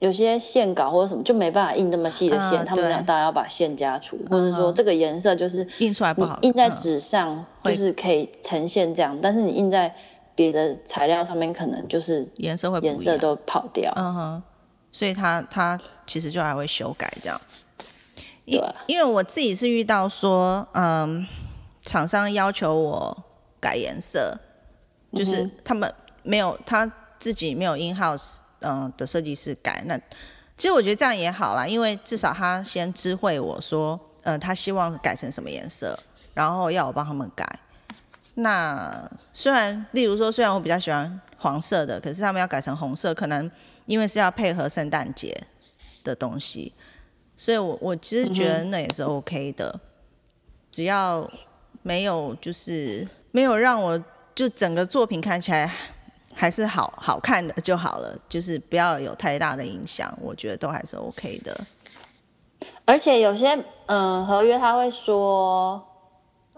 [0.00, 9.94] 有些线稿或者什么就没办法印这么细的线，嗯他们俩当然要把线加粗，或者说这个颜色就是印出来不好印在嗯纸上就是可以呈现这样，但是你印在
[10.34, 13.92] 别的材料上面，可能就是颜色会颜色都跑掉。
[13.94, 14.42] 嗯哼，
[14.90, 17.38] 所以他他其实就还会修改这样。
[18.46, 21.26] 因对因为我自己是遇到说，嗯，
[21.84, 23.24] 厂商要求我
[23.60, 24.38] 改颜色，
[25.12, 25.92] 就是嗯他们
[26.22, 29.82] 没有他自己没有 in house 嗯、的设计师改。
[29.86, 29.98] 那
[30.56, 35.98] 其实我觉得这样也好啦，因为至少他先知会我说，呃，他希望改成什么颜色，
[36.34, 37.46] 然后要我帮他们改。
[38.34, 43.50] 那虽然，例如说，虽然我比较喜欢黄色的，可是他们要改成红色，可能
[43.86, 45.36] 因为是要配合圣诞节
[46.04, 46.72] 的东西，
[47.36, 49.80] 所以我我其实觉得那也是 OK 的，
[50.70, 51.28] 只要
[51.82, 54.02] 没有就是没有让我
[54.34, 55.74] 就整个作品看起来
[56.40, 61.54] 还是好好看的就好了，就是不要有太大的影响，我觉得都还是 OK 的。
[62.86, 65.86] 而且有些嗯合约他会说，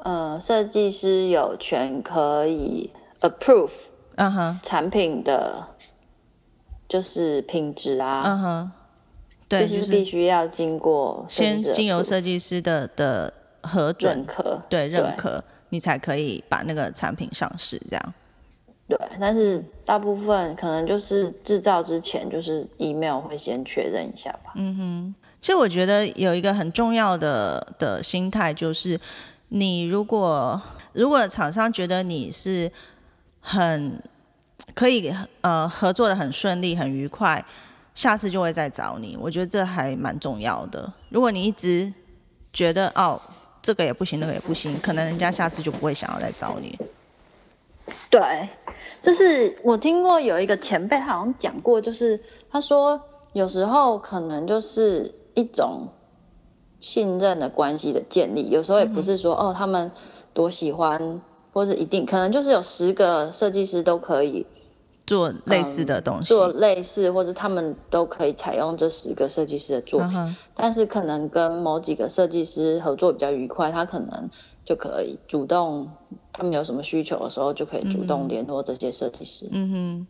[0.05, 3.73] 嗯设计师有权可以 approve
[4.15, 5.67] 嗯哼，产品的，
[6.89, 8.71] 就是品质啊，嗯哼，
[9.49, 18.15] 对，就就是是必须要经过先经由设计师的的核准认，可，对认可，你才可以把那个产品上市，这样。
[18.95, 24.53] 对，但是大部分可能就是制造之前，就是 email 会先确认一下吧。
[24.57, 29.01] 嗯哼其实我觉得有一个很重要的的心态，就是
[29.49, 30.61] 你如果
[30.93, 32.71] 如果厂商觉得你是
[33.41, 33.99] 很
[34.75, 37.43] 可以呃合作的很顺利、很愉快，
[37.95, 39.17] 下次就会再找你。
[39.19, 40.93] 我觉得这还蛮重要的。
[41.09, 41.91] 如果你一直
[42.53, 43.19] 觉得哦
[43.63, 46.79] 这个也不行，那个也不行，可能人家下次就不会想要再找你。
[48.11, 48.49] 对，
[49.03, 52.21] 就是我听过有一个前辈，他好像讲过，就是
[52.51, 53.01] 他说
[53.33, 55.89] 有时候可能就是一种
[56.79, 59.91] 信任的关系的建立，有时候也不是说、哦他们
[60.33, 61.21] 多喜欢，
[61.53, 64.47] 或是一定可能就是有十个设计师都可以
[65.07, 74.31] 做类似的东西，做类似，或者他们都可以采用这十个设计师的作品，嗯但是可能跟某几个设计师合作比较愉快，他可能
[74.65, 75.91] 就可以主动，
[76.33, 79.49] 他们有什么需求的时候就可以主动联络这些设计师。
[79.51, 80.07] 嗯哼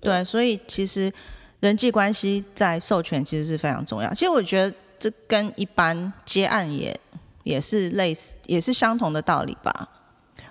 [0.00, 1.12] 对，所以其实
[1.60, 4.12] 人际关系在授权其实是非常重要。
[4.14, 6.98] 其实我觉得这跟一般接案也
[7.42, 9.88] 也是类似，也是相同的道理吧。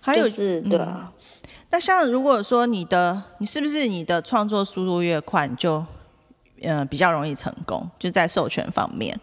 [0.02, 1.12] 还有，就是对啊，
[1.70, 5.86] 那像如果说你的，你是不是你的创作速度越快，你就
[6.62, 7.90] 呃比较容易成功？
[8.00, 9.20] 就在授权方面，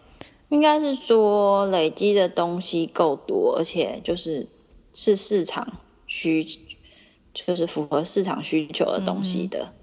[0.55, 4.47] 应该是说累积的东西够多，而且就是
[4.93, 5.73] 是市场
[6.07, 6.47] 需，
[7.33, 9.73] 就是符合市场需求的东西的，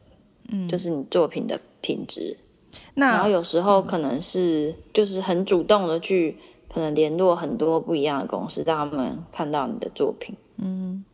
[0.49, 2.39] 嗯，就是你作品的品质。
[2.95, 6.39] 那然后有时候可能是就是很主动的去
[6.73, 10.35] 可能联络很多不一样的公司，让他们看到你的作品。
[10.57, 11.05] 嗯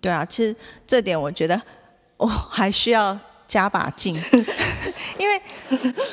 [0.00, 1.62] 对啊，其实这点我觉得
[2.16, 4.12] 我 还需要加把劲，
[5.16, 5.40] 因为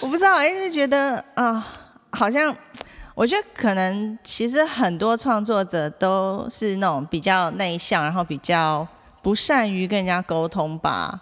[0.01, 1.84] 我不知道，因为觉得啊，
[2.15, 2.55] 好像
[3.13, 8.87] 我觉得可能其实很多创作者都是那种比较内向，然后比较
[9.21, 11.21] 不善于跟人家沟通吧，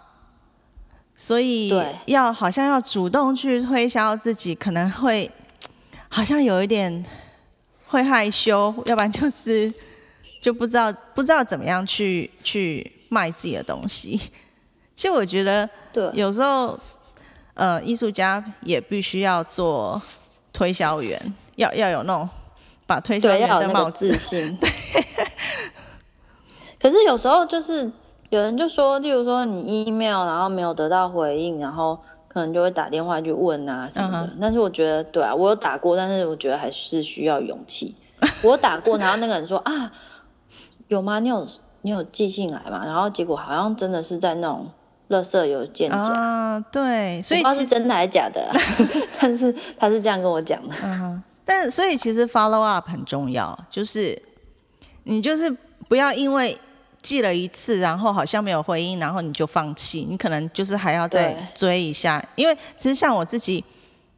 [1.14, 1.72] 所以
[2.06, 5.30] 要好像要主动去推销自己，可能会
[6.08, 7.04] 好像有一点
[7.86, 9.72] 会害羞，要不然就是
[10.42, 14.16] 就不知道不知道怎么样去去卖自己的东西。
[14.96, 16.78] 其实我觉得，对，有时候，
[17.54, 20.00] 呃，艺术家也必须要做
[20.54, 21.20] 推销员，
[21.56, 22.26] 要要有那种
[22.86, 24.08] 把推销员的帽子。
[24.12, 24.56] 自信。
[24.56, 24.70] 对。
[26.80, 27.90] 可是有时候就是
[28.30, 31.98] 有人就说，例如说你 email 然后没有得到回应，然后
[32.28, 34.30] 可能就会打电话去问啊什么的。
[34.40, 37.96] 但是我觉得，对啊，我有打过，但是我觉得还是需要勇气。
[38.42, 39.92] 我打过，然后那个人说啊，
[40.88, 41.18] 有吗？
[41.18, 41.46] 你有
[41.82, 42.84] 你有寄信来吗？
[42.86, 44.70] 然后结果好像真的是在那种。
[45.08, 48.50] 乐色有见假啊，对，所以不知道是真的还是假的，
[49.20, 50.74] 但是他是这样跟我讲的。
[50.82, 54.20] 嗯，但所以其实 follow up 很重要，就是
[55.02, 55.54] 你就是
[55.88, 56.58] 不要因为
[57.02, 62.24] 寄了一次，然后好像没有回应，然后你就放弃，你可能就是还要再追一下。
[62.34, 63.62] 因为其实像我自己，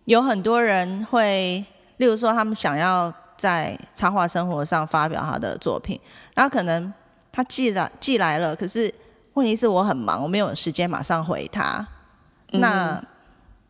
[0.04, 1.64] 有很多人会，
[1.96, 5.98] 例如说他们想要在插画生活上发表他的作品，
[6.34, 6.94] 然后可能
[7.32, 8.94] 他寄来寄来了，可是。
[9.36, 11.86] 问题是我很忙，我没有时间马上回他。
[12.52, 13.02] 那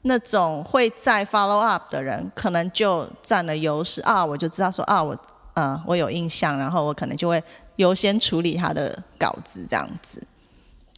[0.03, 4.25] 那种会再 follow up 的人，可能就占了优势啊！
[4.25, 5.17] 我就知道说啊，我
[5.55, 7.43] 呃我有印象，然后我可能就会
[7.77, 10.23] 优先处理他的稿子这样子。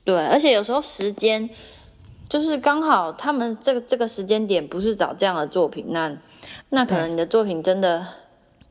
[0.04, 1.48] 对，而且有时候时间
[2.28, 6.14] 就是刚好他们这个这个时间点不是找这样的作品，那
[6.68, 8.06] 那可能你的作品真的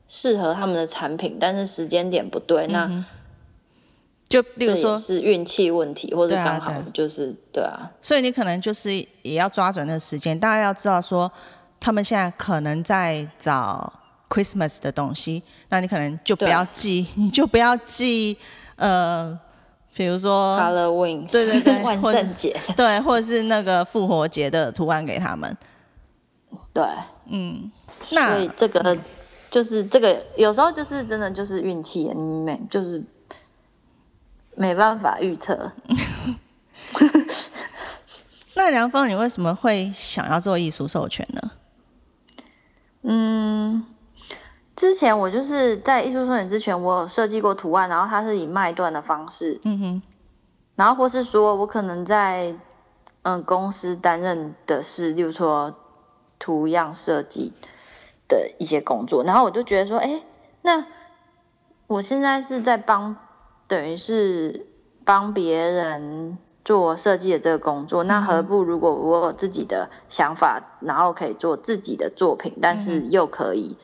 [0.06, 3.04] 适合他们的产品，但是时间点不对，那。
[4.28, 10.38] 就例如说，是运气问题，或者刚好就是对啊，所以你可能就是也要抓准那个时间。
[10.38, 11.32] 大家要知道说，
[11.80, 13.90] 他们现在可能在找
[14.28, 18.36] Christmas 的东西，那你可能就不要寄， 你就不要寄
[18.76, 19.38] 呃，
[19.94, 25.56] 比如说 Halloween，对对对， 万圣节，对，或者是那个复活节的图案给他们。
[26.74, 26.84] 对，
[27.30, 27.72] 嗯，
[28.10, 28.98] 那所以这个
[29.50, 33.02] 就是这个有时候就是真的就是运气，你没就是。
[34.58, 35.70] 没办法预测。
[38.56, 41.52] 那梁峰，你为什么会想要做艺术授权呢？
[43.02, 43.86] 嗯，
[44.74, 50.02] 之前我就是在艺术授权之前，我有设计过图案，然后它是以卖断的方式，嗯哼，
[50.74, 52.56] 然后或是说我可能在
[53.22, 55.76] 嗯公司担任的是，例如说
[56.40, 57.52] 图样设计
[58.26, 60.20] 的一些工作，然后我就觉得说，哎，
[60.62, 60.84] 那
[61.86, 63.18] 我现在是在帮。
[63.68, 64.66] 等于是
[65.04, 73.76] 帮别人做设计的这个工作，那何不如果我有自己的想法，然后可以做自己的作品，但是又可以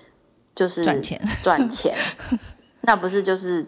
[0.54, 1.96] 就是赚钱赚钱，
[2.80, 3.66] 那不是就是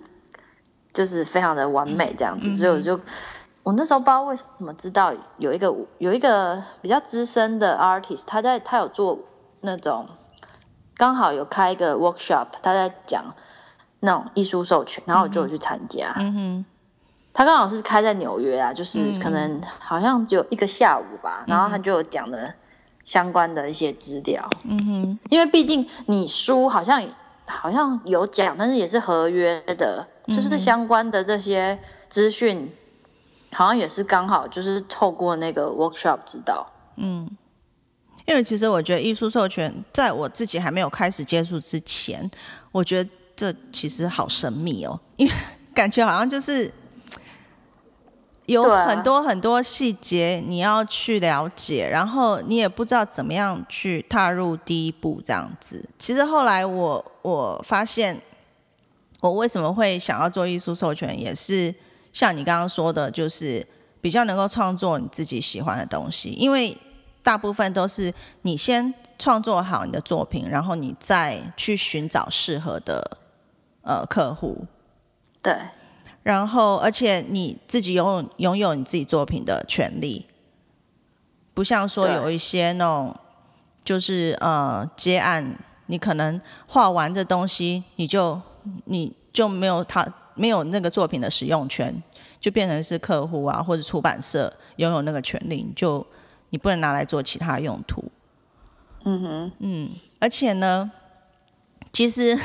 [0.92, 2.52] 就是非常的完美这样子。
[2.52, 2.98] 所以我就
[3.62, 9.18] 我那时候不知道为什么知道有一个有一个比较资深的 artist，他在他有做
[9.60, 10.08] 那种
[10.96, 13.34] 刚好有开一个 workshop，他在讲。
[14.00, 16.14] 那种艺术授权，然后我就去参加。
[16.18, 16.64] 嗯哼，
[17.32, 22.54] 他刚好是开在纽约啊，就是可能好像只有一个下午吧，然后他就讲了
[23.04, 24.48] 相关的一些资料。
[24.64, 27.02] 嗯哼，因为毕竟你书好像
[27.46, 31.78] 好像有讲，但是也是合约的，就是相关的这些
[32.08, 32.70] 资讯，
[33.52, 36.66] 好像也是刚好就是透过那个 workshop 知道。
[36.96, 37.28] 嗯，
[38.26, 42.30] 因为其实我觉得艺术授权，在我自己还没有开始接触之前，
[42.72, 43.10] 我觉得。
[43.36, 45.32] 这其实好神秘哦，因为
[45.74, 46.72] 感觉好像就是
[48.46, 55.86] 有很多很多细节你要去了解，然后你也不知道怎么样去踏入第一步这样子。
[55.98, 58.18] 其实后来我我发现，
[59.20, 61.74] 我为什么会想要做艺术授权，也是
[62.12, 63.66] 像你刚刚说的，就是
[64.00, 66.74] 比较能够创作你自己喜欢的东西，因为
[67.22, 73.18] 大部分都是你先创作好你的作品，然后你再去寻找适合的。
[73.86, 74.66] 呃，客户，
[75.40, 75.56] 对，
[76.24, 80.26] 然后而且你自己拥有拥有你自己作品的权利，
[81.54, 83.14] 不像说有一些那种
[83.84, 85.56] 就是呃接案，
[85.86, 88.42] 你可能画完这东西，你就
[88.86, 92.02] 你就没有他没有那个作品的使用权，
[92.40, 96.04] 就变成是客户啊或者出版社拥有那个权利，你就
[96.50, 98.10] 你不能拿来做其他用途。
[99.04, 100.90] 嗯哼，嗯，而且呢，
[101.92, 102.36] 其实。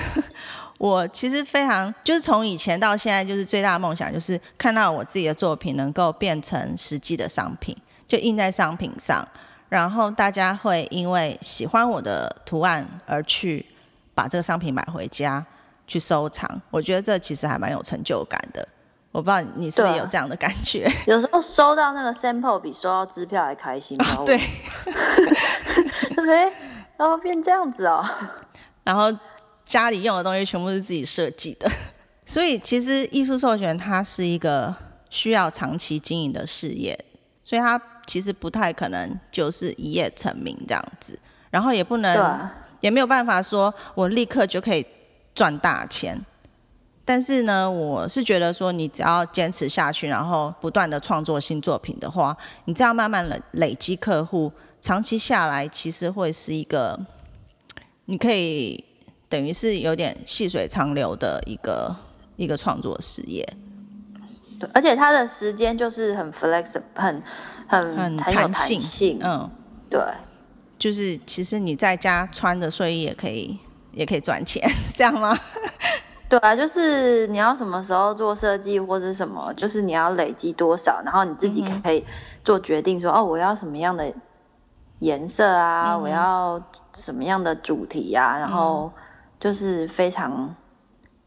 [0.82, 7.78] 我其实非常，就是从以前到现在，就是最大的梦想就是看到我自己的作品能够变成实际的商品，
[8.08, 9.24] 就印在商品上，
[9.70, 13.64] 然后大家会因为喜欢我的图案而去
[14.16, 15.46] 把这个商品买回家
[15.86, 16.50] 去收藏。
[16.72, 18.68] 我觉得这其实还蛮有成就感的。
[19.12, 20.92] 我不知道你是不是有这样的感觉？
[21.06, 23.96] 有时候收到那个 sample 比收到支票还开心。
[24.26, 24.36] 对，
[26.28, 26.52] 哎，
[26.98, 28.04] 然后变这样子哦。
[28.84, 29.16] 然后
[29.72, 31.72] 家里用的东西全部是自己设计的，
[32.28, 34.76] 所以其实艺术授权它是一个
[35.10, 37.06] 需要长期经营的事业，
[37.42, 41.18] 所以它其实不太可能就是一夜成名这样子，
[41.50, 42.50] 然后也不能，
[42.82, 44.86] 也没有办法说我立刻就可以
[45.34, 46.20] 赚大钱。
[47.06, 54.52] 但是呢，我是觉得说，你只要坚持下去，然后不断的创作新作品的话，你这样慢慢累累积客户，
[54.82, 57.00] 长期下来，其实会是一个，
[58.06, 58.84] 你可以
[59.32, 61.96] 等于是有点细水长流的一个
[62.36, 63.48] 一个创作事业。
[64.60, 67.24] 对，而且它的时间就是很 flexible，很
[67.68, 69.50] 很很弹性，嗯，
[69.90, 70.00] 对，
[70.78, 73.58] 就是其实你在家穿着睡衣也可以，
[73.94, 75.36] 也可以赚钱， 这样吗？
[76.30, 82.06] 对啊，就是你要什么时候做设计或者什么，就是你要累积多少，然后你自己可以
[82.44, 84.14] 做决定，说哦，我要什么样的
[85.00, 86.62] 颜色啊，我要
[86.94, 88.92] 什么样的主题啊，然后
[89.42, 90.56] 就是非常，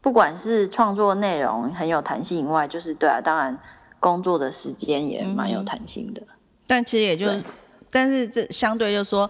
[0.01, 3.59] 不管是创作内容很有弹性以外，就是对啊，当然
[3.99, 6.23] 工作的时间也蛮有弹性的。
[6.65, 7.27] 但其实也就，
[7.91, 9.29] 但是这相对就是说，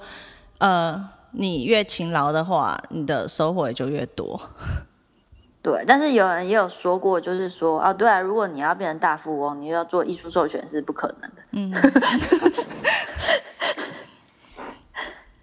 [0.60, 4.40] 呃，你越勤劳的话，你的收获也就越多。
[5.64, 11.38] 对，但是有人也有说过，就是说啊，对啊，如果你要变成大富翁，你要做艺术授权是不可能的。
[11.54, 11.74] 嗯，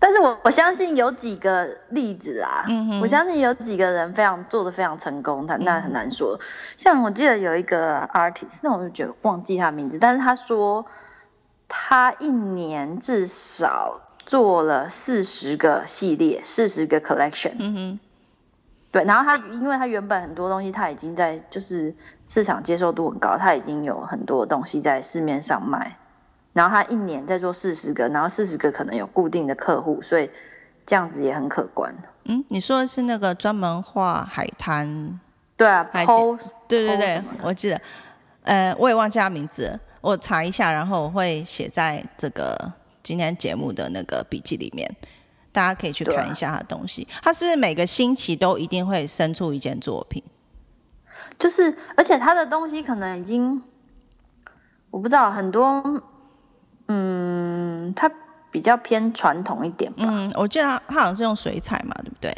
[0.04, 2.66] 但是我我相信有几个例子啦，
[3.00, 6.40] 我相信有几个人非常做的非常成功，他那很难说。
[6.76, 10.84] 像我记得有一个 artist，那我就觉得忘记他名字，但是他说
[11.68, 17.52] 他一年至少做了四十个系列，四十个 collection。
[17.60, 18.00] 嗯哼。
[18.90, 21.94] 对，然后他因为他原本很多东西他已经在就是
[22.26, 25.96] 市场接受度很高，他已经有很多东西在市面上卖，
[26.52, 30.30] 然后他一年在做四十个，然后四十个可能有固定的客户，所以
[30.84, 31.94] 这样子也很可观。
[32.24, 35.20] 嗯，你说的是那个专门画海滩？
[35.56, 35.82] 对啊，
[36.68, 37.80] 对对对，我记得，
[38.42, 42.72] 呃，我也忘记他名字，我查一下，然后我会写在这个
[43.02, 44.94] 今天节目的那个笔记里面。
[45.54, 50.24] 大家可以去看一下他的东西，他是不是每个星期都一定会生出一件作品？
[51.38, 53.62] 就是，而且他的东西可能已经，
[54.90, 56.02] 我不知道很多，
[56.88, 58.10] 嗯，他
[58.50, 60.04] 比较偏传统一点吧。
[60.06, 62.34] 嗯，我记得他他好像是用水彩嘛，对不对？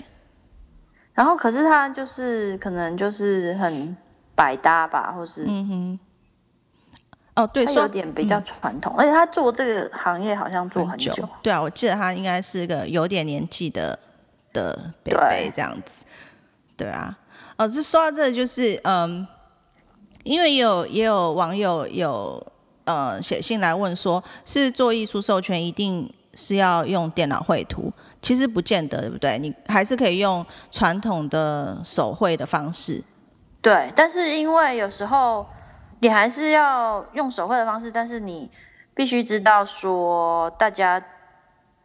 [1.12, 3.96] 然后，可是他就是可能就是很
[4.34, 5.98] 百搭吧，或是嗯哼。
[7.36, 11.12] 哦，对，有点比较传统，而且他做这个行业好像做很久。
[11.42, 13.98] 对啊，我记得他应该是个有点年纪的
[14.52, 16.04] 的北北这样子。
[16.76, 17.18] 对啊，
[17.56, 19.26] 哦，这说到这，就是嗯，
[20.22, 22.44] 因为有也有网友有
[22.84, 27.92] 呃写信来问说，是做艺术授权一定是要用电脑绘图？
[28.22, 29.38] 其实不见得，对不对？
[29.38, 33.02] 你还是可以用传统的手绘的方式。
[33.60, 35.46] 对，但是因为有时候。
[36.00, 38.50] 你还是要用手绘的方式，但是你
[38.94, 41.02] 必须知道说大家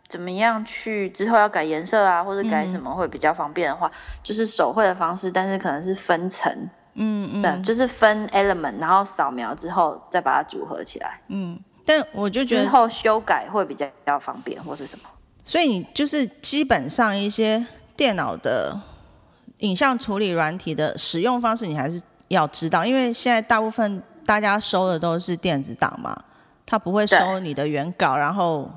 [0.10, 3.92] 怎么样去之后要改颜色啊，或者改什么会比较方便的话，
[4.24, 15.10] 就是手绘的方式，但是可能是分层，嗯嗯，对，就是分 element，然后扫描之后再把它组合起来，嗯，但我就觉得之后修改会比较比较方便或是什么，
[15.44, 18.80] 所以你就是基本上一些电脑的
[19.60, 24.02] 影像处理软体的使用方式，你还是要知道，因为现在大部分。
[24.26, 26.16] 大家收的都是电子档嘛，
[26.64, 28.70] 他不会收你的原稿，然后，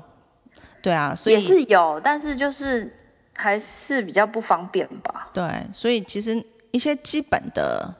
[0.81, 2.91] 对啊，所以也是有，但是就是
[3.35, 5.29] 还是比较不方便吧。
[5.31, 7.93] 对，所以其实一些基本的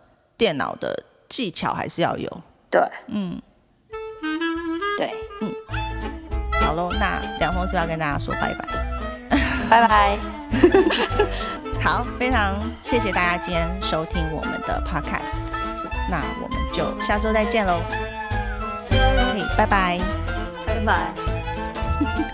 [0.43, 2.29] 电脑的技巧还是要有。
[2.69, 3.41] 对，嗯，
[4.97, 5.49] 对，嗯，
[6.59, 8.67] 好喽，那梁峰是要跟大家说拜拜，
[9.69, 10.17] 拜拜。
[11.81, 15.37] 好，非常谢谢大家今天收听我们的 podcast。
[16.09, 17.79] 那我们就下周再见喽，
[18.89, 18.97] 可
[19.37, 19.97] 以，拜拜，
[20.67, 21.13] 拜拜。